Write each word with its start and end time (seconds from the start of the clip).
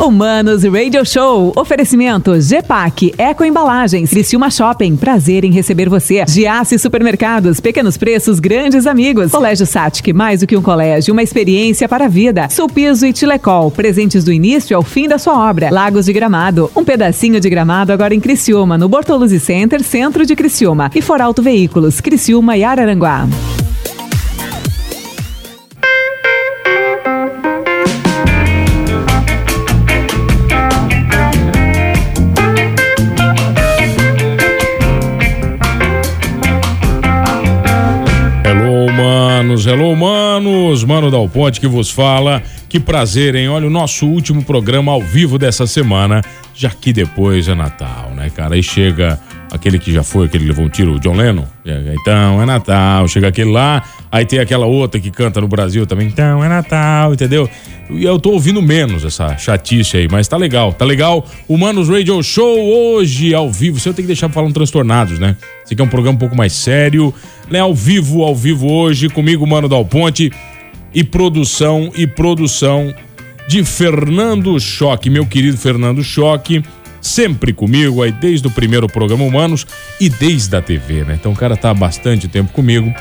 Humanos 0.00 0.62
Radio 0.62 1.04
Show. 1.04 1.52
Oferecimento 1.56 2.32
GPAC, 2.40 3.14
Eco 3.18 3.44
Embalagens, 3.44 4.10
Criciúma 4.10 4.48
Shopping. 4.48 4.96
Prazer 4.96 5.44
em 5.44 5.50
receber 5.50 5.88
você. 5.88 6.24
Giasse 6.26 6.78
Supermercados, 6.78 7.58
pequenos 7.58 7.96
preços, 7.96 8.38
grandes 8.38 8.86
amigos. 8.86 9.32
Colégio 9.32 9.66
Satic, 9.66 10.12
mais 10.14 10.40
do 10.40 10.46
que 10.46 10.56
um 10.56 10.62
colégio, 10.62 11.12
uma 11.12 11.22
experiência 11.22 11.88
para 11.88 12.04
a 12.04 12.08
vida. 12.08 12.48
Sulpiso 12.48 13.06
e 13.06 13.12
Tilecol, 13.12 13.72
presentes 13.72 14.22
do 14.22 14.32
início 14.32 14.76
ao 14.76 14.84
fim 14.84 15.08
da 15.08 15.18
sua 15.18 15.50
obra. 15.50 15.68
Lagos 15.70 16.06
de 16.06 16.12
Gramado, 16.12 16.70
um 16.76 16.84
pedacinho 16.84 17.40
de 17.40 17.50
gramado 17.50 17.92
agora 17.92 18.14
em 18.14 18.20
Criciúma, 18.20 18.78
no 18.78 18.88
Bortoluzzi 18.88 19.40
Center, 19.40 19.82
centro 19.82 20.24
de 20.24 20.36
Criciúma. 20.36 20.90
E 20.94 21.02
Foralto 21.02 21.42
Veículos, 21.42 22.00
Criciúma 22.00 22.56
e 22.56 22.62
Araranguá. 22.62 23.26
Ponte 41.28 41.60
que 41.60 41.68
vos 41.68 41.90
fala. 41.90 42.42
Que 42.68 42.80
prazer, 42.80 43.34
hein? 43.34 43.48
Olha, 43.48 43.66
o 43.66 43.70
nosso 43.70 44.06
último 44.06 44.42
programa 44.42 44.92
ao 44.92 45.00
vivo 45.00 45.38
dessa 45.38 45.66
semana, 45.66 46.22
já 46.54 46.70
que 46.70 46.92
depois 46.92 47.48
é 47.48 47.54
Natal, 47.54 48.12
né, 48.14 48.30
cara? 48.34 48.54
Aí 48.54 48.62
chega 48.62 49.18
aquele 49.50 49.78
que 49.78 49.92
já 49.92 50.02
foi, 50.02 50.26
aquele 50.26 50.44
que 50.44 50.48
levou 50.50 50.64
um 50.64 50.68
tiro, 50.68 50.96
o 50.96 51.00
John 51.00 51.14
Lennon. 51.14 51.44
Então 52.00 52.42
é 52.42 52.44
Natal, 52.44 53.08
chega 53.08 53.28
aquele 53.28 53.50
lá, 53.50 53.82
aí 54.12 54.26
tem 54.26 54.38
aquela 54.38 54.66
outra 54.66 55.00
que 55.00 55.10
canta 55.10 55.40
no 55.40 55.48
Brasil 55.48 55.86
também. 55.86 56.08
Então 56.08 56.44
é 56.44 56.48
Natal, 56.48 57.14
entendeu? 57.14 57.48
E 57.90 58.04
eu 58.04 58.18
tô 58.18 58.32
ouvindo 58.32 58.60
menos 58.60 59.02
essa 59.02 59.36
chatice 59.38 59.96
aí, 59.96 60.08
mas 60.10 60.28
tá 60.28 60.36
legal, 60.36 60.72
tá 60.74 60.84
legal. 60.84 61.26
Humanos 61.48 61.88
Radio 61.88 62.22
Show 62.22 62.58
hoje 62.58 63.34
ao 63.34 63.50
vivo. 63.50 63.80
Você 63.80 63.92
tem 63.94 64.02
que 64.04 64.08
deixar 64.08 64.28
falando 64.28 64.52
transtornados, 64.52 65.18
né? 65.18 65.36
Esse 65.64 65.72
aqui 65.72 65.80
é 65.80 65.84
um 65.84 65.88
programa 65.88 66.16
um 66.16 66.18
pouco 66.18 66.36
mais 66.36 66.52
sério, 66.52 67.14
né? 67.50 67.60
Ao 67.60 67.74
vivo, 67.74 68.22
ao 68.24 68.36
vivo 68.36 68.70
hoje, 68.70 69.08
comigo, 69.08 69.46
Mano 69.46 69.70
Dal 69.70 69.86
Ponte, 69.86 70.30
e 70.94 71.04
produção, 71.04 71.90
e 71.96 72.06
produção 72.06 72.94
de 73.46 73.64
Fernando 73.64 74.58
Choque, 74.60 75.08
meu 75.08 75.26
querido 75.26 75.56
Fernando 75.56 76.02
Choque 76.02 76.62
sempre 77.00 77.52
comigo 77.52 78.02
aí 78.02 78.12
desde 78.12 78.46
o 78.46 78.50
primeiro 78.50 78.86
programa 78.88 79.24
Humanos 79.24 79.66
e 80.00 80.08
desde 80.08 80.54
a 80.56 80.62
TV, 80.62 81.04
né? 81.04 81.16
Então 81.18 81.32
o 81.32 81.36
cara 81.36 81.56
tá 81.56 81.70
há 81.70 81.74
bastante 81.74 82.28
tempo 82.28 82.52
comigo. 82.52 82.92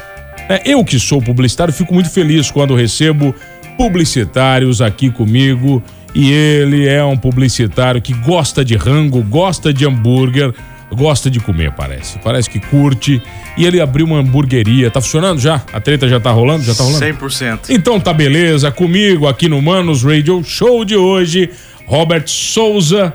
É, 0.50 0.62
eu 0.66 0.84
que 0.84 1.00
sou 1.00 1.22
publicitário 1.22 1.74
fico 1.74 1.94
muito 1.94 2.10
feliz 2.10 2.50
quando 2.50 2.76
recebo 2.76 3.36
publicitários 3.78 4.82
aqui 4.82 5.10
comigo 5.10 5.84
e 6.16 6.32
ele 6.32 6.88
é 6.88 7.04
um 7.04 7.18
publicitário 7.18 8.02
que 8.02 8.14
gosta 8.14 8.64
de 8.64 8.76
rango, 8.76 9.22
gosta 9.24 9.74
de 9.74 9.86
hambúrguer, 9.86 10.54
gosta 10.94 11.30
de 11.30 11.40
comer, 11.40 11.72
parece. 11.72 12.20
Parece 12.20 12.50
que 12.50 12.60
curte. 12.60 13.22
E 13.58 13.66
ele 13.66 13.80
abriu 13.82 14.06
uma 14.06 14.20
hamburgueria. 14.20 14.90
Tá 14.90 15.02
funcionando 15.02 15.40
já? 15.40 15.62
A 15.74 15.80
treta 15.80 16.08
já 16.08 16.20
tá 16.20 16.32
rolando? 16.32 16.64
Já 16.64 16.74
tá 16.74 16.84
rolando? 16.84 17.06
100%. 17.06 17.70
Então 17.70 18.00
tá 18.00 18.14
beleza. 18.14 18.72
Comigo 18.72 19.28
aqui 19.28 19.48
no 19.50 19.62
Manos 19.62 20.04
Radio 20.04 20.44
Show 20.44 20.86
de 20.86 20.96
hoje, 20.96 21.50
Robert 21.86 22.28
Souza 22.28 23.14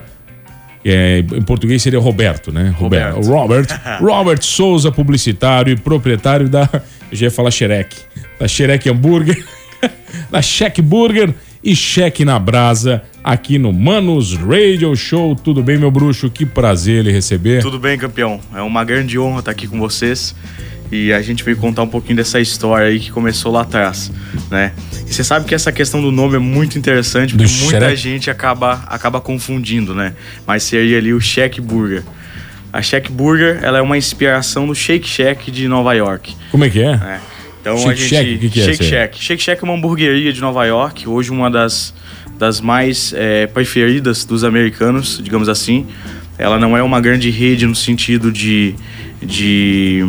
é, 0.84 1.20
em 1.20 1.42
português 1.42 1.83
seria 1.83 2.01
Roberto, 2.01 2.51
né? 2.51 2.75
Roberto. 2.77 3.20
Robert. 3.20 3.67
Robert 4.01 4.42
Souza, 4.42 4.91
publicitário 4.91 5.73
e 5.73 5.77
proprietário 5.77 6.48
da. 6.48 6.69
Eu 7.11 7.17
já 7.17 7.27
ia 7.27 7.31
falar 7.31 7.51
Xerec. 7.51 7.97
Da 8.39 8.48
Xerec 8.48 8.89
Hambúrguer, 8.89 9.45
da 10.31 10.42
Cheque 10.42 10.83
Burger 10.83 11.33
e 11.65 11.77
Cheque 11.77 12.25
na 12.25 12.39
Brasa, 12.39 13.03
aqui 13.23 13.59
no 13.59 13.73
Manos 13.73 14.35
Radio 14.35 14.95
Show. 14.97 15.37
Tudo 15.37 15.63
bem, 15.63 15.79
meu 15.79 15.91
bruxo? 15.91 16.29
Que 16.29 16.45
prazer 16.45 17.01
ele 17.01 17.13
receber. 17.13 17.63
Tudo 17.63 17.79
bem, 17.79 17.97
campeão. 17.97 18.41
É 18.55 18.61
uma 18.61 18.85
grande 18.85 19.19
honra 19.19 19.39
estar 19.39 19.53
aqui 19.53 19.69
com 19.69 19.79
vocês. 19.79 20.35
E 20.91 21.13
a 21.13 21.23
gente 21.23 21.42
veio 21.42 21.57
contar 21.57 21.83
um 21.83 21.89
pouquinho 21.89 22.17
dessa 22.17 22.39
história 22.39 22.89
aí 22.89 23.01
que 23.01 23.11
começou 23.11 23.51
lá 23.51 23.63
atrás, 23.63 24.13
né? 24.51 24.73
E 25.07 25.14
você 25.14 25.25
sabe 25.25 25.47
que 25.47 25.55
essa 25.55 25.73
questão 25.73 26.03
do 26.03 26.13
nome 26.13 26.36
é 26.36 26.39
muito 26.39 26.79
interessante, 26.79 27.35
porque 27.35 27.51
do 27.51 27.65
muita 27.65 27.97
gente 27.97 28.31
acaba, 28.31 28.85
acaba 28.86 29.19
confundindo, 29.19 29.95
né? 29.95 30.13
Mas 30.47 30.65
seria 30.65 30.98
ali 30.98 31.15
o 31.15 31.20
Shack 31.20 31.63
Burger. 31.63 32.03
A 32.70 32.83
Shack 32.83 33.11
Burger, 33.11 33.61
ela 33.63 33.79
é 33.79 33.81
uma 33.81 33.97
inspiração 33.97 34.67
do 34.67 34.75
Shake 34.75 35.09
Shack 35.09 35.51
de 35.51 35.67
Nova 35.67 35.95
York. 35.95 36.36
Como 36.51 36.65
é 36.65 36.69
que 36.69 36.81
é? 36.81 36.92
é. 36.92 37.20
Então 37.62 37.78
Shake 37.78 37.90
a 37.90 37.95
gente 37.95 38.08
Shack, 38.08 38.39
que 38.39 38.50
que 38.50 38.61
é 38.61 38.64
Shake 38.64 38.84
Shack. 38.84 39.24
Shake 39.24 39.42
Shack 39.42 39.62
é 39.62 39.64
uma 39.64 39.74
hamburgueria 39.74 40.33
de 40.33 40.40
Nova 40.40 40.67
York, 40.67 41.08
hoje 41.08 41.30
uma 41.30 41.48
das 41.48 41.95
das 42.39 42.61
mais 42.61 43.14
é, 43.17 43.46
preferidas 43.46 44.24
dos 44.24 44.42
americanos, 44.42 45.20
digamos 45.23 45.48
assim. 45.48 45.86
Ela 46.36 46.58
não 46.58 46.77
é 46.77 46.83
uma 46.83 47.00
grande 47.00 47.30
rede 47.30 47.67
no 47.67 47.74
sentido 47.74 48.33
de, 48.33 48.74
de 49.23 50.05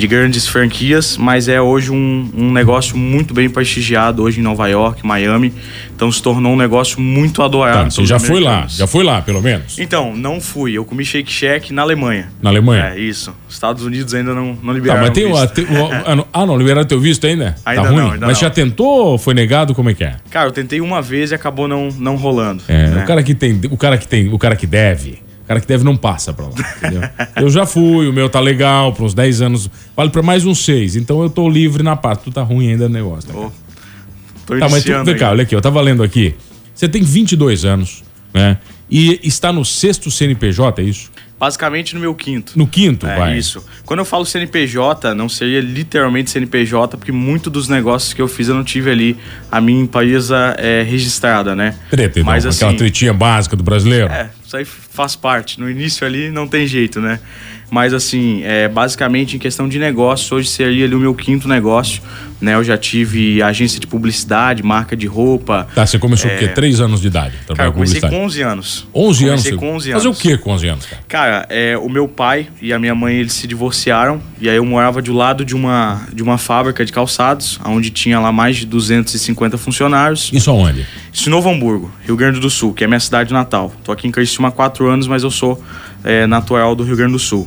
de 0.00 0.06
grandes 0.06 0.48
franquias, 0.48 1.16
mas 1.18 1.46
é 1.46 1.60
hoje 1.60 1.92
um, 1.92 2.30
um 2.34 2.50
negócio 2.50 2.96
muito 2.96 3.34
bem 3.34 3.50
prestigiado 3.50 4.22
hoje 4.22 4.40
em 4.40 4.42
Nova 4.42 4.66
York, 4.66 5.06
Miami. 5.06 5.52
Então 5.94 6.10
se 6.10 6.22
tornou 6.22 6.54
um 6.54 6.56
negócio 6.56 6.98
muito 6.98 7.42
adorado. 7.42 7.84
Tá, 7.84 7.90
você 7.90 8.06
já 8.06 8.18
foi 8.18 8.40
lá, 8.40 8.66
já 8.66 8.86
foi 8.86 9.04
lá, 9.04 9.20
pelo 9.20 9.42
menos? 9.42 9.78
Então, 9.78 10.16
não 10.16 10.40
fui. 10.40 10.72
Eu 10.72 10.84
comi 10.84 11.04
Shake 11.04 11.30
Shack 11.30 11.72
na 11.74 11.82
Alemanha. 11.82 12.28
Na 12.40 12.48
Alemanha? 12.48 12.94
É, 12.94 12.98
isso. 12.98 13.34
Estados 13.48 13.84
Unidos 13.84 14.14
ainda 14.14 14.34
não, 14.34 14.56
não 14.62 14.72
liberaram. 14.72 15.02
Tá, 15.02 15.06
mas 15.08 15.14
tem 15.14 15.26
o, 15.26 15.34
o, 15.34 16.26
ah, 16.32 16.46
não, 16.46 16.56
liberaram 16.56 16.86
teu 16.86 16.98
visto 16.98 17.26
ainda? 17.26 17.54
Ainda 17.66 17.82
tá 17.82 17.88
ruim? 17.88 17.98
não. 17.98 18.12
Ainda 18.12 18.26
mas 18.26 18.38
não. 18.38 18.40
já 18.40 18.50
tentou 18.50 19.10
ou 19.10 19.18
foi 19.18 19.34
negado? 19.34 19.74
Como 19.74 19.90
é 19.90 19.94
que 19.94 20.02
é? 20.02 20.16
Cara, 20.30 20.48
eu 20.48 20.52
tentei 20.52 20.80
uma 20.80 21.02
vez 21.02 21.30
e 21.30 21.34
acabou 21.34 21.68
não, 21.68 21.90
não 21.98 22.16
rolando. 22.16 22.62
É, 22.66 22.88
né? 22.88 23.02
o 23.02 23.06
cara 23.06 23.22
que 23.22 23.34
tem, 23.34 23.60
o 23.70 23.76
cara 23.76 23.98
que 23.98 24.08
tem, 24.08 24.32
o 24.32 24.38
cara 24.38 24.56
que 24.56 24.66
deve 24.66 25.18
cara 25.50 25.60
que 25.60 25.66
deve 25.66 25.82
não 25.82 25.96
passa 25.96 26.32
pra 26.32 26.44
lá, 26.44 26.52
entendeu? 26.76 27.02
eu 27.34 27.50
já 27.50 27.66
fui, 27.66 28.08
o 28.08 28.12
meu 28.12 28.30
tá 28.30 28.38
legal, 28.38 28.92
por 28.92 29.04
uns 29.04 29.14
10 29.14 29.42
anos, 29.42 29.68
vale 29.96 30.08
pra 30.08 30.22
mais 30.22 30.46
uns 30.46 30.64
6, 30.64 30.94
então 30.94 31.20
eu 31.24 31.28
tô 31.28 31.48
livre 31.48 31.82
na 31.82 31.96
parte, 31.96 32.22
tu 32.22 32.30
tá 32.30 32.40
ruim 32.40 32.70
ainda 32.70 32.88
no 32.88 32.94
negócio. 32.94 33.32
Né, 33.32 33.34
oh, 33.36 33.50
tô 34.46 34.56
tá, 34.56 34.68
mas 34.68 34.84
tu, 34.84 35.04
vem 35.04 35.16
cá, 35.16 35.30
olha 35.30 35.42
aqui, 35.42 35.52
eu 35.52 35.60
tava 35.60 35.80
lendo 35.80 36.04
aqui, 36.04 36.36
você 36.72 36.88
tem 36.88 37.02
22 37.02 37.64
anos, 37.64 38.04
né? 38.32 38.58
E 38.88 39.18
está 39.24 39.52
no 39.52 39.64
sexto 39.64 40.08
CNPJ, 40.08 40.82
é 40.82 40.84
isso? 40.84 41.10
Basicamente 41.38 41.94
no 41.94 42.00
meu 42.00 42.14
quinto. 42.14 42.56
No 42.56 42.66
quinto, 42.66 43.06
é, 43.06 43.16
vai. 43.16 43.38
Isso. 43.38 43.64
Quando 43.84 44.00
eu 44.00 44.04
falo 44.04 44.26
CNPJ, 44.26 45.14
não 45.14 45.28
seria 45.28 45.60
literalmente 45.60 46.30
CNPJ, 46.30 46.96
porque 46.96 47.10
muito 47.10 47.48
dos 47.48 47.68
negócios 47.68 48.12
que 48.12 48.20
eu 48.20 48.28
fiz 48.28 48.48
eu 48.48 48.54
não 48.54 48.62
tive 48.62 48.90
ali 48.90 49.16
a 49.50 49.60
minha 49.60 49.80
empresa 49.80 50.54
é, 50.58 50.82
registrada, 50.82 51.56
né? 51.56 51.74
Treta, 51.88 52.20
então, 52.20 52.30
Mas, 52.30 52.44
assim, 52.44 52.58
aquela 52.64 52.76
tretinha 52.76 53.14
básica 53.14 53.56
do 53.56 53.62
brasileiro. 53.62 54.12
É, 54.12 54.28
isso 54.50 54.56
aí 54.56 54.64
faz 54.64 55.14
parte. 55.14 55.60
No 55.60 55.70
início 55.70 56.04
ali 56.04 56.28
não 56.28 56.48
tem 56.48 56.66
jeito, 56.66 57.00
né? 57.00 57.20
Mas 57.70 57.94
assim, 57.94 58.42
é, 58.42 58.66
basicamente 58.66 59.36
em 59.36 59.38
questão 59.38 59.68
de 59.68 59.78
negócio, 59.78 60.36
hoje 60.36 60.48
seria 60.48 60.84
ali 60.84 60.94
o 60.94 60.98
meu 60.98 61.14
quinto 61.14 61.46
negócio. 61.46 62.02
Né? 62.40 62.54
Eu 62.54 62.64
já 62.64 62.76
tive 62.76 63.40
agência 63.42 63.78
de 63.78 63.86
publicidade, 63.86 64.60
marca 64.62 64.96
de 64.96 65.06
roupa. 65.06 65.68
Tá, 65.72 65.86
você 65.86 66.00
começou 66.00 66.28
é... 66.28 66.36
com 66.36 66.44
o 66.44 66.48
quê? 66.48 66.54
Três 66.54 66.80
anos 66.80 67.00
de 67.00 67.06
idade? 67.06 67.34
Cara, 67.54 67.68
eu 67.68 67.72
comecei 67.72 68.00
com 68.00 68.24
11 68.24 68.42
anos. 68.42 68.88
11 68.92 69.28
anos? 69.28 69.42
Comecei 69.42 69.58
com 69.58 69.76
11 69.76 69.90
anos. 69.92 70.02
Fazer 70.02 70.16
o 70.16 70.20
quê 70.20 70.36
com 70.36 70.50
11 70.50 70.68
anos, 70.68 70.86
cara? 70.86 71.02
Cara, 71.06 71.46
é, 71.48 71.78
o 71.78 71.88
meu 71.88 72.08
pai 72.08 72.48
e 72.60 72.72
a 72.72 72.78
minha 72.78 72.94
mãe, 72.94 73.16
eles 73.16 73.34
se 73.34 73.46
divorciaram. 73.46 74.20
E 74.40 74.48
aí 74.48 74.56
eu 74.56 74.64
morava 74.64 75.00
do 75.00 75.12
lado 75.12 75.44
de 75.44 75.54
uma, 75.54 76.08
de 76.12 76.24
uma 76.24 76.38
fábrica 76.38 76.84
de 76.84 76.92
calçados, 76.92 77.60
onde 77.64 77.90
tinha 77.90 78.18
lá 78.18 78.32
mais 78.32 78.56
de 78.56 78.66
250 78.66 79.56
funcionários. 79.58 80.30
Isso 80.32 80.50
aonde? 80.50 80.86
Isso 81.12 81.28
em 81.28 81.30
Novo 81.30 81.50
Hamburgo, 81.50 81.90
Rio 82.04 82.16
Grande 82.16 82.38
do 82.38 82.48
Sul, 82.48 82.72
que 82.72 82.84
é 82.84 82.86
minha 82.86 83.00
cidade 83.00 83.32
natal. 83.32 83.72
Tô 83.84 83.92
aqui 83.92 84.06
em 84.06 84.10
Criciúma 84.10 84.48
há 84.48 84.52
quatro 84.52 84.88
anos, 84.88 85.06
mas 85.06 85.22
eu 85.22 85.30
sou 85.30 85.62
é, 86.04 86.26
natural 86.26 86.74
do 86.74 86.84
Rio 86.84 86.96
Grande 86.96 87.12
do 87.12 87.18
Sul. 87.18 87.46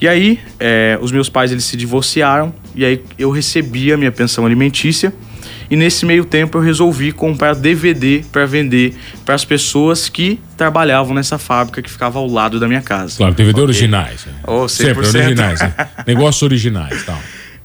E 0.00 0.08
aí, 0.08 0.40
é, 0.58 0.98
os 1.00 1.12
meus 1.12 1.28
pais 1.28 1.52
eles 1.52 1.64
se 1.64 1.76
divorciaram 1.76 2.52
e 2.74 2.84
aí 2.84 3.02
eu 3.18 3.30
recebi 3.30 3.92
a 3.92 3.96
minha 3.96 4.10
pensão 4.10 4.44
alimentícia. 4.44 5.12
E 5.70 5.76
nesse 5.76 6.04
meio 6.04 6.24
tempo 6.24 6.58
eu 6.58 6.62
resolvi 6.62 7.12
comprar 7.12 7.54
DVD 7.54 8.24
para 8.30 8.44
vender 8.44 8.94
para 9.24 9.34
as 9.34 9.44
pessoas 9.44 10.08
que 10.08 10.38
trabalhavam 10.56 11.14
nessa 11.14 11.38
fábrica 11.38 11.80
que 11.80 11.90
ficava 11.90 12.18
ao 12.18 12.26
lado 12.26 12.60
da 12.60 12.68
minha 12.68 12.82
casa. 12.82 13.16
Claro, 13.16 13.34
DVD 13.34 13.52
okay. 13.52 13.64
originais. 13.64 14.26
Né? 14.26 14.32
Oh, 14.46 14.64
100%. 14.64 14.68
Sempre 14.68 15.06
originais. 15.06 15.60
Né? 15.60 15.74
Negócios 16.06 16.42
originais, 16.42 17.04
tal. 17.04 17.18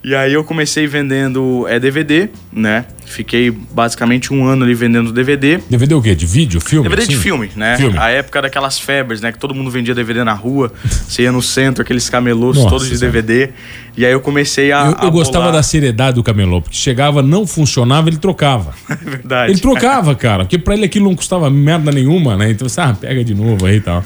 E 0.03 0.15
aí 0.15 0.31
eu 0.31 0.43
comecei 0.43 0.87
vendendo 0.87 1.65
é, 1.67 1.79
DVD, 1.79 2.29
né? 2.51 2.85
Fiquei 3.07 3.49
basicamente 3.49 4.33
um 4.33 4.45
ano 4.45 4.65
ali 4.65 4.73
vendendo 4.73 5.13
DVD. 5.13 5.59
DVD 5.69 5.95
o 5.95 6.01
quê? 6.01 6.13
De 6.13 6.25
vídeo? 6.25 6.59
Filme? 6.59 6.89
DVD 6.89 7.03
assim? 7.03 7.13
de 7.13 7.17
filme, 7.17 7.49
né? 7.55 7.77
Filme. 7.77 7.97
A 7.97 8.09
época 8.09 8.41
daquelas 8.41 8.77
febres, 8.77 9.21
né? 9.21 9.31
Que 9.31 9.39
todo 9.39 9.55
mundo 9.55 9.71
vendia 9.71 9.95
DVD 9.95 10.25
na 10.25 10.33
rua. 10.33 10.73
Você 11.07 11.23
ia 11.23 11.31
no 11.31 11.41
centro, 11.41 11.81
aqueles 11.81 12.09
camelôs 12.09 12.57
Nossa, 12.57 12.69
todos 12.69 12.89
de 12.89 12.99
DVD. 12.99 13.49
E 13.95 14.05
aí 14.05 14.11
eu 14.11 14.19
comecei 14.19 14.73
a. 14.73 14.87
Eu, 14.87 14.91
eu 14.91 15.07
a 15.07 15.09
gostava 15.09 15.45
bolar... 15.45 15.53
da 15.53 15.63
seriedade 15.63 16.15
do 16.15 16.23
camelô, 16.23 16.61
porque 16.61 16.75
chegava, 16.75 17.23
não 17.23 17.47
funcionava, 17.47 18.09
ele 18.09 18.17
trocava. 18.17 18.73
É 18.89 19.09
verdade. 19.09 19.51
Ele 19.51 19.59
trocava, 19.59 20.15
cara, 20.15 20.43
porque 20.43 20.57
pra 20.57 20.73
ele 20.73 20.85
aquilo 20.85 21.05
não 21.05 21.15
custava 21.15 21.49
merda 21.49 21.91
nenhuma, 21.91 22.35
né? 22.35 22.51
Então 22.51 22.67
você, 22.67 22.81
ah, 22.81 22.93
pega 22.99 23.23
de 23.23 23.33
novo 23.33 23.65
aí 23.65 23.77
e 23.77 23.81
tal. 23.81 24.03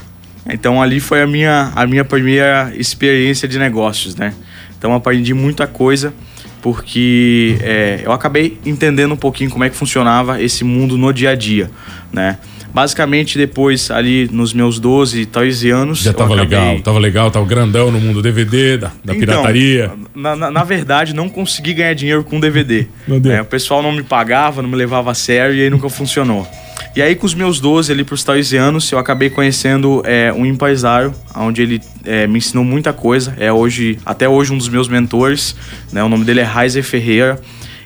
Então 0.48 0.82
ali 0.82 1.00
foi 1.00 1.22
a 1.22 1.28
minha, 1.28 1.72
a 1.76 1.88
minha 1.88 2.04
primeira 2.04 2.72
experiência 2.76 3.48
de 3.48 3.58
negócios, 3.58 4.16
né? 4.16 4.34
Então 4.78 4.94
aprendi 4.94 5.34
muita 5.34 5.66
coisa. 5.66 6.14
Porque 6.62 7.58
é, 7.62 8.02
eu 8.04 8.12
acabei 8.12 8.58
entendendo 8.66 9.14
um 9.14 9.18
pouquinho 9.18 9.50
como 9.50 9.64
é 9.64 9.70
que 9.70 9.76
funcionava 9.76 10.42
esse 10.42 10.64
mundo 10.64 10.98
no 10.98 11.12
dia 11.12 11.32
a 11.32 11.36
dia, 11.36 11.70
né? 12.12 12.38
Basicamente, 12.74 13.38
depois, 13.38 13.92
ali 13.92 14.30
nos 14.32 14.54
meus 14.54 14.80
12, 14.80 15.26
13 15.26 15.70
anos. 15.72 16.00
Já 16.00 16.14
tava 16.14 16.36
acabei... 16.36 16.58
legal, 16.58 16.82
tava 16.82 17.00
legal, 17.00 17.30
tava 17.30 17.46
grandão 17.46 17.92
no 17.92 18.00
mundo 18.00 18.22
DVD, 18.22 18.78
da, 18.78 18.88
da 19.04 19.14
então, 19.14 19.20
pirataria. 19.20 19.92
Na, 20.16 20.38
na, 20.38 20.50
na, 20.50 20.64
verdade, 20.64 21.14
não 21.14 21.28
consegui 21.28 21.74
ganhar 21.74 21.94
dinheiro 21.94 22.24
com 22.24 22.40
DVD. 22.40 22.88
É, 23.30 23.42
o 23.42 23.46
pessoal 23.46 23.84
não 23.84 23.92
me 23.92 24.04
pagava, 24.04 24.62
não 24.62 24.70
me 24.70 24.78
levava 24.78 25.12
a 25.12 25.14
sério 25.14 25.54
e 25.54 25.62
aí 25.62 25.70
nunca 25.70 25.90
funcionou. 25.90 26.48
E 26.96 27.02
aí, 27.02 27.16
com 27.16 27.26
os 27.26 27.34
meus 27.34 27.60
12 27.60 27.92
ali 27.92 28.04
pros 28.04 28.24
13 28.24 28.58
anos, 28.58 28.92
eu 28.92 29.00
acabei 29.00 29.30
conhecendo 29.30 30.02
é, 30.06 30.32
um 30.34 30.46
empresário, 30.46 31.14
onde 31.36 31.62
ele 31.62 31.82
é, 32.04 32.28
me 32.28 32.38
ensinou 32.38 32.64
muita 32.64 32.92
coisa. 32.92 33.36
É 33.38 33.52
hoje, 33.52 33.98
até 34.06 34.28
hoje, 34.28 34.52
um 34.52 34.58
dos 34.58 34.70
meus 34.70 34.88
mentores. 34.88 35.56
Né? 35.92 36.04
O 36.04 36.10
nome 36.10 36.26
dele 36.26 36.42
é 36.42 36.44
Raizer 36.44 36.84
Ferreira. 36.84 37.40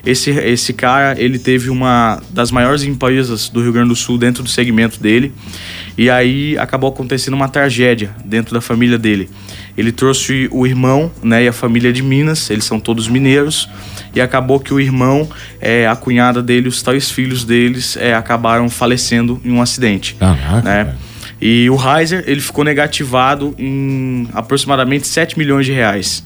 Esse, 0.04 0.30
esse 0.30 0.72
cara, 0.72 1.20
ele 1.20 1.36
teve 1.36 1.68
uma 1.68 2.22
das 2.30 2.52
maiores 2.52 2.84
empresas 2.84 3.48
do 3.48 3.60
Rio 3.60 3.72
Grande 3.72 3.88
do 3.88 3.96
Sul 3.96 4.16
dentro 4.16 4.40
do 4.42 4.48
segmento 4.48 5.00
dele. 5.00 5.32
E 5.98 6.08
aí 6.08 6.56
acabou 6.58 6.90
acontecendo 6.90 7.34
uma 7.34 7.48
tragédia 7.48 8.14
dentro 8.24 8.54
da 8.54 8.60
família 8.60 8.96
dele. 8.96 9.28
Ele 9.76 9.90
trouxe 9.90 10.48
o 10.52 10.64
irmão 10.64 11.10
né, 11.22 11.44
e 11.44 11.48
a 11.48 11.52
família 11.52 11.92
de 11.92 12.02
Minas, 12.02 12.48
eles 12.50 12.64
são 12.64 12.78
todos 12.78 13.08
mineiros, 13.08 13.68
e 14.16 14.20
acabou 14.20 14.58
que 14.58 14.72
o 14.72 14.80
irmão, 14.80 15.28
é, 15.60 15.86
a 15.86 15.94
cunhada 15.94 16.42
dele, 16.42 16.68
os 16.68 16.82
três 16.82 17.10
filhos 17.10 17.44
deles 17.44 17.96
é, 17.98 18.14
acabaram 18.14 18.68
falecendo 18.70 19.38
em 19.44 19.52
um 19.52 19.60
acidente. 19.60 20.14
Caraca, 20.14 20.62
né? 20.62 20.94
E 21.40 21.68
o 21.68 21.76
Heiser, 21.76 22.24
ele 22.26 22.40
ficou 22.40 22.64
negativado 22.64 23.54
em 23.58 24.26
aproximadamente 24.32 25.06
7 25.06 25.38
milhões 25.38 25.66
de 25.66 25.72
reais. 25.72 26.24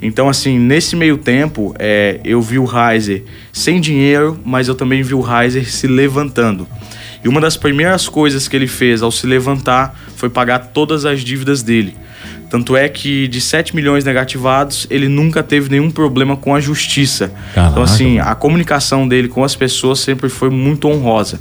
Então, 0.00 0.28
assim, 0.28 0.60
nesse 0.60 0.94
meio 0.94 1.16
tempo, 1.16 1.74
é, 1.76 2.20
eu 2.24 2.40
vi 2.40 2.58
o 2.58 2.66
Heiser 2.66 3.24
sem 3.52 3.80
dinheiro, 3.80 4.38
mas 4.44 4.68
eu 4.68 4.76
também 4.76 5.02
vi 5.02 5.14
o 5.14 5.24
Heiser 5.26 5.68
se 5.68 5.88
levantando. 5.88 6.68
E 7.24 7.28
uma 7.28 7.40
das 7.40 7.56
primeiras 7.56 8.08
coisas 8.08 8.46
que 8.46 8.54
ele 8.54 8.68
fez 8.68 9.02
ao 9.02 9.10
se 9.10 9.26
levantar 9.26 9.98
foi 10.14 10.28
pagar 10.28 10.58
todas 10.58 11.04
as 11.04 11.22
dívidas 11.22 11.62
dele. 11.62 11.96
Tanto 12.54 12.76
é 12.76 12.88
que 12.88 13.26
de 13.26 13.40
7 13.40 13.74
milhões 13.74 14.04
negativados, 14.04 14.86
ele 14.88 15.08
nunca 15.08 15.42
teve 15.42 15.68
nenhum 15.68 15.90
problema 15.90 16.36
com 16.36 16.54
a 16.54 16.60
justiça. 16.60 17.32
Caraca. 17.52 17.72
Então, 17.72 17.82
assim, 17.82 18.20
a 18.20 18.32
comunicação 18.36 19.08
dele 19.08 19.26
com 19.26 19.42
as 19.42 19.56
pessoas 19.56 19.98
sempre 19.98 20.28
foi 20.28 20.50
muito 20.50 20.86
honrosa. 20.86 21.40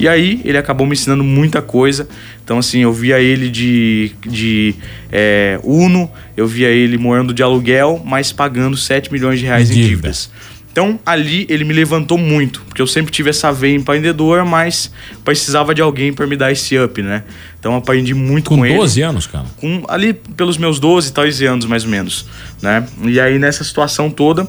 E 0.00 0.08
aí 0.08 0.40
ele 0.46 0.56
acabou 0.56 0.86
me 0.86 0.94
ensinando 0.94 1.22
muita 1.22 1.60
coisa. 1.60 2.08
Então, 2.42 2.56
assim, 2.56 2.78
eu 2.78 2.90
via 2.94 3.20
ele 3.20 3.50
de, 3.50 4.12
de 4.26 4.74
é, 5.12 5.60
Uno, 5.62 6.10
eu 6.34 6.46
via 6.46 6.70
ele 6.70 6.96
morando 6.96 7.34
de 7.34 7.42
aluguel, 7.42 8.02
mas 8.02 8.32
pagando 8.32 8.74
7 8.74 9.12
milhões 9.12 9.40
de 9.40 9.44
reais 9.44 9.70
em 9.70 9.74
dívidas. 9.74 10.30
Então, 10.78 10.96
ali 11.04 11.44
ele 11.48 11.64
me 11.64 11.74
levantou 11.74 12.16
muito, 12.16 12.62
porque 12.68 12.80
eu 12.80 12.86
sempre 12.86 13.10
tive 13.10 13.30
essa 13.30 13.52
veia 13.52 13.74
empreendedora, 13.74 14.44
mas 14.44 14.92
precisava 15.24 15.74
de 15.74 15.82
alguém 15.82 16.12
para 16.12 16.24
me 16.24 16.36
dar 16.36 16.52
esse 16.52 16.78
up, 16.78 17.02
né? 17.02 17.24
Então, 17.58 17.74
aprendi 17.74 18.14
muito 18.14 18.48
com, 18.50 18.58
com 18.58 18.64
ele. 18.64 18.76
Com 18.76 18.82
12 18.82 19.02
anos, 19.02 19.26
cara? 19.26 19.44
Com, 19.56 19.82
ali 19.88 20.14
pelos 20.14 20.56
meus 20.56 20.78
12, 20.78 21.12
13 21.12 21.46
anos, 21.46 21.66
mais 21.66 21.82
ou 21.82 21.90
menos, 21.90 22.26
né? 22.62 22.86
E 23.02 23.18
aí, 23.18 23.40
nessa 23.40 23.64
situação 23.64 24.08
toda, 24.08 24.46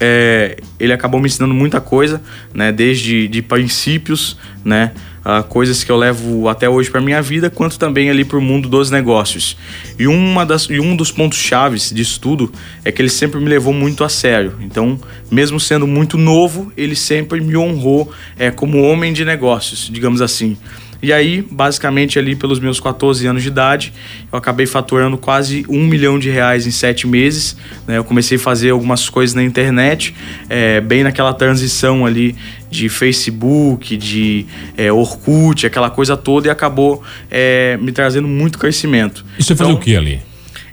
é, 0.00 0.56
ele 0.80 0.94
acabou 0.94 1.20
me 1.20 1.26
ensinando 1.26 1.52
muita 1.52 1.78
coisa, 1.78 2.22
né? 2.54 2.72
Desde 2.72 3.28
de 3.28 3.42
princípios, 3.42 4.38
né? 4.64 4.92
Uh, 5.24 5.42
coisas 5.44 5.82
que 5.82 5.90
eu 5.90 5.96
levo 5.96 6.48
até 6.50 6.68
hoje 6.68 6.90
para 6.90 7.00
minha 7.00 7.22
vida, 7.22 7.48
quanto 7.48 7.78
também 7.78 8.10
ali 8.10 8.26
para 8.26 8.36
o 8.36 8.42
mundo 8.42 8.68
dos 8.68 8.90
negócios. 8.90 9.56
E, 9.98 10.06
uma 10.06 10.44
das, 10.44 10.64
e 10.64 10.78
um 10.78 10.94
dos 10.94 11.10
pontos 11.10 11.38
chaves 11.38 11.90
disso 11.90 12.20
tudo 12.20 12.52
é 12.84 12.92
que 12.92 13.00
ele 13.00 13.08
sempre 13.08 13.40
me 13.40 13.48
levou 13.48 13.72
muito 13.72 14.04
a 14.04 14.08
sério. 14.08 14.54
Então, 14.60 15.00
mesmo 15.30 15.58
sendo 15.58 15.86
muito 15.86 16.18
novo, 16.18 16.70
ele 16.76 16.94
sempre 16.94 17.40
me 17.40 17.56
honrou 17.56 18.12
é, 18.38 18.50
como 18.50 18.82
homem 18.82 19.14
de 19.14 19.24
negócios, 19.24 19.88
digamos 19.90 20.20
assim. 20.20 20.58
E 21.04 21.12
aí, 21.12 21.42
basicamente, 21.50 22.18
ali 22.18 22.34
pelos 22.34 22.58
meus 22.58 22.80
14 22.80 23.26
anos 23.26 23.42
de 23.42 23.48
idade, 23.48 23.92
eu 24.32 24.38
acabei 24.38 24.64
faturando 24.64 25.18
quase 25.18 25.66
um 25.68 25.84
milhão 25.84 26.18
de 26.18 26.30
reais 26.30 26.66
em 26.66 26.70
sete 26.70 27.06
meses. 27.06 27.58
Né? 27.86 27.98
Eu 27.98 28.04
comecei 28.04 28.38
a 28.38 28.40
fazer 28.40 28.70
algumas 28.70 29.06
coisas 29.10 29.34
na 29.34 29.44
internet, 29.44 30.14
é, 30.48 30.80
bem 30.80 31.04
naquela 31.04 31.34
transição 31.34 32.06
ali 32.06 32.34
de 32.70 32.88
Facebook, 32.88 33.98
de 33.98 34.46
é, 34.78 34.90
Orkut, 34.90 35.66
aquela 35.66 35.90
coisa 35.90 36.16
toda, 36.16 36.48
e 36.48 36.50
acabou 36.50 37.02
é, 37.30 37.76
me 37.76 37.92
trazendo 37.92 38.26
muito 38.26 38.58
crescimento. 38.58 39.26
E 39.38 39.44
você 39.44 39.54
fazia 39.54 39.72
então, 39.72 39.82
o 39.82 39.84
que 39.84 39.94
ali? 39.94 40.22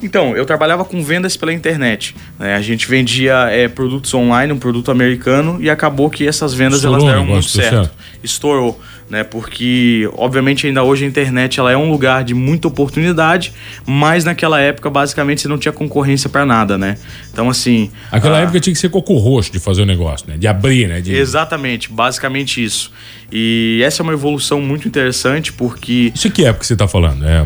Então, 0.03 0.35
eu 0.35 0.45
trabalhava 0.45 0.83
com 0.83 1.03
vendas 1.03 1.37
pela 1.37 1.53
internet. 1.53 2.15
Né? 2.39 2.55
A 2.55 2.61
gente 2.61 2.87
vendia 2.87 3.49
é, 3.51 3.67
produtos 3.67 4.11
online, 4.13 4.51
um 4.51 4.57
produto 4.57 4.89
americano, 4.89 5.57
e 5.61 5.69
acabou 5.69 6.09
que 6.09 6.27
essas 6.27 6.53
vendas 6.53 6.77
Estourou 6.77 7.01
elas 7.01 7.13
deram 7.13 7.25
muito 7.25 7.49
certo. 7.49 7.69
certo. 7.69 7.91
Estourou. 8.23 8.81
Né? 9.11 9.25
Porque, 9.25 10.09
obviamente, 10.13 10.65
ainda 10.65 10.81
hoje 10.83 11.03
a 11.03 11.07
internet 11.07 11.59
ela 11.59 11.69
é 11.69 11.75
um 11.75 11.91
lugar 11.91 12.23
de 12.23 12.33
muita 12.33 12.69
oportunidade, 12.69 13.51
mas 13.85 14.23
naquela 14.23 14.57
época, 14.57 14.89
basicamente, 14.89 15.41
você 15.41 15.49
não 15.49 15.57
tinha 15.57 15.73
concorrência 15.73 16.29
para 16.29 16.45
nada, 16.45 16.77
né? 16.77 16.97
Então, 17.29 17.49
assim. 17.49 17.91
Aquela 18.09 18.37
a... 18.37 18.39
época 18.39 18.61
tinha 18.61 18.73
que 18.73 18.79
ser 18.79 18.87
coco 18.87 19.17
roxo 19.17 19.51
de 19.51 19.59
fazer 19.59 19.81
o 19.81 19.85
negócio, 19.85 20.29
né? 20.29 20.37
De 20.37 20.47
abrir, 20.47 20.87
né? 20.87 21.01
De... 21.01 21.13
Exatamente, 21.13 21.91
basicamente 21.91 22.63
isso. 22.63 22.89
E 23.29 23.81
essa 23.83 24.01
é 24.01 24.03
uma 24.03 24.13
evolução 24.13 24.61
muito 24.61 24.87
interessante 24.87 25.51
porque. 25.51 26.13
Isso 26.15 26.31
que 26.31 26.45
época 26.45 26.63
você 26.63 26.71
está 26.71 26.87
falando? 26.87 27.25
É 27.25 27.45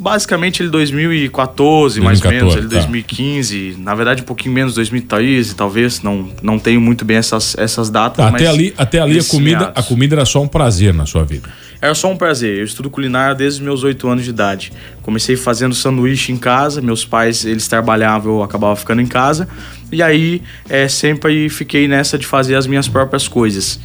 basicamente 0.00 0.62
ele 0.62 0.70
2014, 0.70 2.00
2014 2.00 2.00
mais 2.00 2.24
ou 2.24 2.30
menos, 2.30 2.56
ele 2.56 2.68
tá. 2.68 2.76
2015, 2.76 3.76
na 3.78 3.94
verdade 3.94 4.22
um 4.22 4.24
pouquinho 4.24 4.54
menos 4.54 4.74
2013, 4.74 5.54
talvez, 5.54 6.02
não 6.02 6.30
não 6.42 6.58
tenho 6.58 6.80
muito 6.80 7.04
bem 7.04 7.18
essas, 7.18 7.54
essas 7.58 7.90
datas, 7.90 8.24
até 8.24 8.46
ali, 8.46 8.72
até 8.78 8.98
ali 8.98 9.18
a 9.18 9.24
comida, 9.24 9.72
a 9.74 9.82
comida 9.82 10.16
era 10.16 10.24
só 10.24 10.42
um 10.42 10.48
prazer 10.48 10.94
na 10.94 11.04
sua 11.04 11.22
vida. 11.22 11.50
Era 11.82 11.94
só 11.94 12.10
um 12.10 12.16
prazer. 12.16 12.58
Eu 12.58 12.64
estudo 12.64 12.90
culinária 12.90 13.34
desde 13.34 13.60
os 13.60 13.64
meus 13.64 13.82
oito 13.82 14.06
anos 14.06 14.24
de 14.24 14.28
idade. 14.28 14.70
Comecei 15.00 15.34
fazendo 15.34 15.74
sanduíche 15.74 16.30
em 16.30 16.36
casa, 16.36 16.82
meus 16.82 17.06
pais, 17.06 17.46
eles 17.46 17.66
trabalhavam, 17.68 18.34
eu 18.34 18.42
acabava 18.42 18.76
ficando 18.76 19.00
em 19.00 19.06
casa. 19.06 19.48
E 19.90 20.02
aí, 20.02 20.42
é, 20.68 20.88
sempre 20.88 21.48
fiquei 21.48 21.88
nessa 21.88 22.18
de 22.18 22.26
fazer 22.26 22.54
as 22.54 22.66
minhas 22.66 22.86
próprias 22.86 23.26
coisas. 23.26 23.80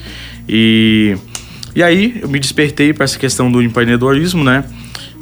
E 0.48 1.16
e 1.74 1.84
aí, 1.84 2.20
eu 2.22 2.30
me 2.30 2.40
despertei 2.40 2.94
para 2.94 3.04
essa 3.04 3.20
questão 3.20 3.52
do 3.52 3.62
empreendedorismo, 3.62 4.44
né? 4.44 4.64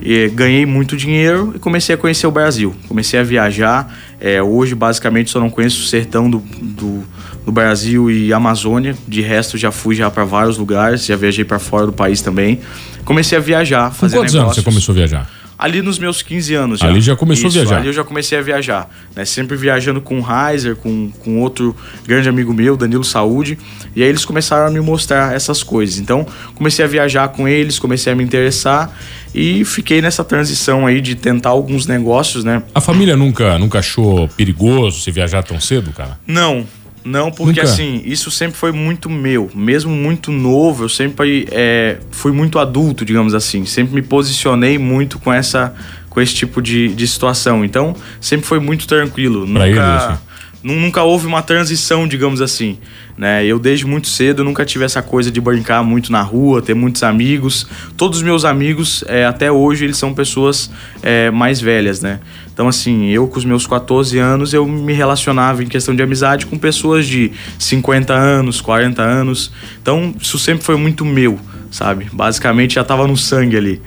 E 0.06 0.28
ganhei 0.28 0.66
muito 0.66 0.98
dinheiro 0.98 1.54
e 1.56 1.60
comecei 1.60 1.96
a 1.96 1.98
conhecer 1.98 2.28
o 2.28 2.32
Brasil. 2.32 2.76
Comecei 2.90 3.18
a 3.18 3.24
viajar. 3.24 3.96
É, 4.20 4.44
hoje, 4.44 4.76
basicamente, 4.76 5.30
só 5.30 5.40
não 5.40 5.50
conheço 5.50 5.82
o 5.82 5.86
sertão 5.86 6.30
do, 6.30 6.40
do, 6.62 7.04
do 7.46 7.52
Brasil 7.54 8.12
e 8.12 8.34
Amazônia. 8.34 8.96
De 9.08 9.22
resto, 9.22 9.58
já 9.58 9.72
fui 9.72 9.96
já 9.96 10.12
para 10.12 10.26
vários 10.26 10.58
lugares. 10.58 11.06
Já 11.06 11.16
viajei 11.16 11.46
para 11.46 11.58
fora 11.58 11.86
do 11.86 11.94
país 11.94 12.22
também. 12.22 12.60
Comecei 13.06 13.38
a 13.38 13.42
viajar, 13.42 13.92
fazer 13.92 14.16
Com 14.16 14.22
quantos 14.24 14.33
negócios. 14.33 14.36
anos 14.36 14.56
você 14.57 14.62
começou 14.62 14.92
a 14.92 14.95
viajar? 14.98 15.30
Ali 15.57 15.81
nos 15.81 16.00
meus 16.00 16.22
15 16.22 16.54
anos 16.54 16.80
já. 16.80 16.88
Ali 16.88 17.02
já 17.02 17.16
começou 17.16 17.50
Isso, 17.50 17.60
a 17.60 17.62
viajar? 17.62 17.78
Ali 17.78 17.88
eu 17.88 17.94
já 17.94 18.04
comecei 18.04 18.38
a 18.38 18.42
viajar. 18.42 18.90
Né? 19.16 19.26
Sempre 19.26 19.56
viajando 19.56 20.02
com 20.02 20.19
o 20.19 20.26
Heiser, 20.26 20.76
com, 20.76 21.12
com 21.19 21.40
outro 21.42 21.76
grande 22.06 22.28
amigo 22.30 22.54
meu, 22.54 22.76
Danilo 22.76 23.04
Saúde. 23.04 23.57
E 23.95 24.04
aí 24.04 24.10
eles 24.10 24.26
começaram 24.26 24.68
a 24.68 24.72
me 24.72 24.80
mostrar 24.80 25.36
essas 25.36 25.64
coisas. 25.64 26.00
Então, 26.00 26.26
comecei 26.56 26.83
a 26.83 26.88
viajar 26.88 27.30
com 27.30 27.48
eles, 27.48 27.80
comecei 27.80 28.14
a 28.14 28.16
me 28.16 28.24
interessar 28.24 28.92
e 29.33 29.66
fiquei 29.66 30.02
nessa 30.02 30.24
transição 30.24 30.86
aí 30.86 31.02
de 31.02 31.16
tentar 31.16 31.50
alguns 31.50 31.88
negócios, 31.88 32.44
né? 32.44 32.62
A 32.74 32.81
família 32.81 33.18
nunca, 33.18 33.57
nunca 33.57 33.80
achou 33.80 34.28
perigoso 34.30 35.02
se 35.02 35.12
viajar 35.12 35.44
tão 35.44 35.60
cedo, 35.60 35.92
cara? 35.92 36.19
Não, 36.28 36.66
não, 37.04 37.31
porque 37.31 37.60
Nunca. 37.60 37.64
assim, 37.64 38.02
isso 38.06 38.31
sempre 38.31 38.57
foi 38.57 38.72
muito 38.72 39.10
meu. 39.10 39.52
Mesmo 39.54 39.92
muito 39.92 40.31
novo, 40.31 40.86
eu 40.86 40.90
sempre 40.90 41.48
é, 41.52 41.98
fui 42.12 42.31
muito 42.31 42.57
adulto, 42.60 43.04
digamos 43.04 43.33
assim. 43.33 43.66
Sempre 43.66 43.95
me 43.95 44.02
posicionei 44.02 44.78
muito 44.78 45.19
com 45.19 45.31
essa 45.31 45.74
com 46.10 46.22
esse 46.22 46.33
tipo 46.36 46.62
de, 46.62 46.90
de 46.90 47.07
situação. 47.07 47.66
Então, 47.66 47.95
sempre 48.22 48.45
foi 48.45 48.60
muito 48.60 48.88
tranquilo. 48.88 49.42
Pra 49.42 49.66
nunca, 49.66 49.66
ele, 49.66 49.80
assim. 49.80 50.19
nunca 50.62 51.04
houve 51.04 51.26
uma 51.26 51.42
transição, 51.42 52.07
digamos 52.07 52.40
assim. 52.40 52.78
Né? 53.18 53.45
Eu 53.45 53.60
desde 53.60 53.86
muito 53.86 54.07
cedo 54.07 54.44
nunca 54.44 54.64
tive 54.64 54.86
essa 54.86 55.02
coisa 55.02 55.31
de 55.31 55.42
brincar 55.42 55.83
muito 55.83 56.12
na 56.12 56.22
rua, 56.22 56.62
ter 56.62 56.76
muitos 56.76 57.02
amigos. 57.02 57.68
Todos 57.98 58.19
os 58.19 58.24
meus 58.24 58.45
amigos, 58.45 59.04
é, 59.07 59.26
até 59.26 59.52
hoje, 59.52 59.83
eles 59.83 59.98
são 59.98 60.14
pessoas 60.14 60.69
é, 61.02 61.31
mais 61.31 61.60
velhas, 61.60 62.02
né? 62.02 62.19
Então, 62.54 62.68
assim, 62.68 63.10
eu 63.10 63.28
com 63.28 63.40
os 63.40 63.45
meus 63.45 63.66
14 63.66 64.19
anos, 64.19 64.54
eu 64.54 64.68
me 64.68 64.94
relacionava 64.94 65.64
em 65.64 65.68
questão 65.68 65.95
de 65.95 66.04
amizade 66.04 66.45
com 66.45 66.57
pessoas 66.57 67.07
de 67.07 67.31
50 67.57 68.14
anos, 68.14 68.62
40 68.62 69.02
anos. 69.02 69.52
Então, 69.81 70.14
isso 70.22 70.38
sempre 70.38 70.64
foi 70.64 70.78
muito 70.78 71.04
meu, 71.04 71.40
sabe? 71.72 72.07
Basicamente 72.14 72.76
já 72.76 72.83
tava 72.83 73.07
no 73.07 73.18
sangue 73.18 73.57
ali. 73.57 73.81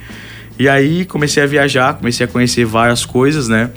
E 0.59 0.69
aí 0.69 1.05
comecei 1.05 1.43
a 1.43 1.47
viajar, 1.47 1.95
comecei 1.95 2.27
a 2.27 2.29
conhecer 2.29 2.65
várias 2.65 3.05
coisas, 3.05 3.49
né? 3.49 3.71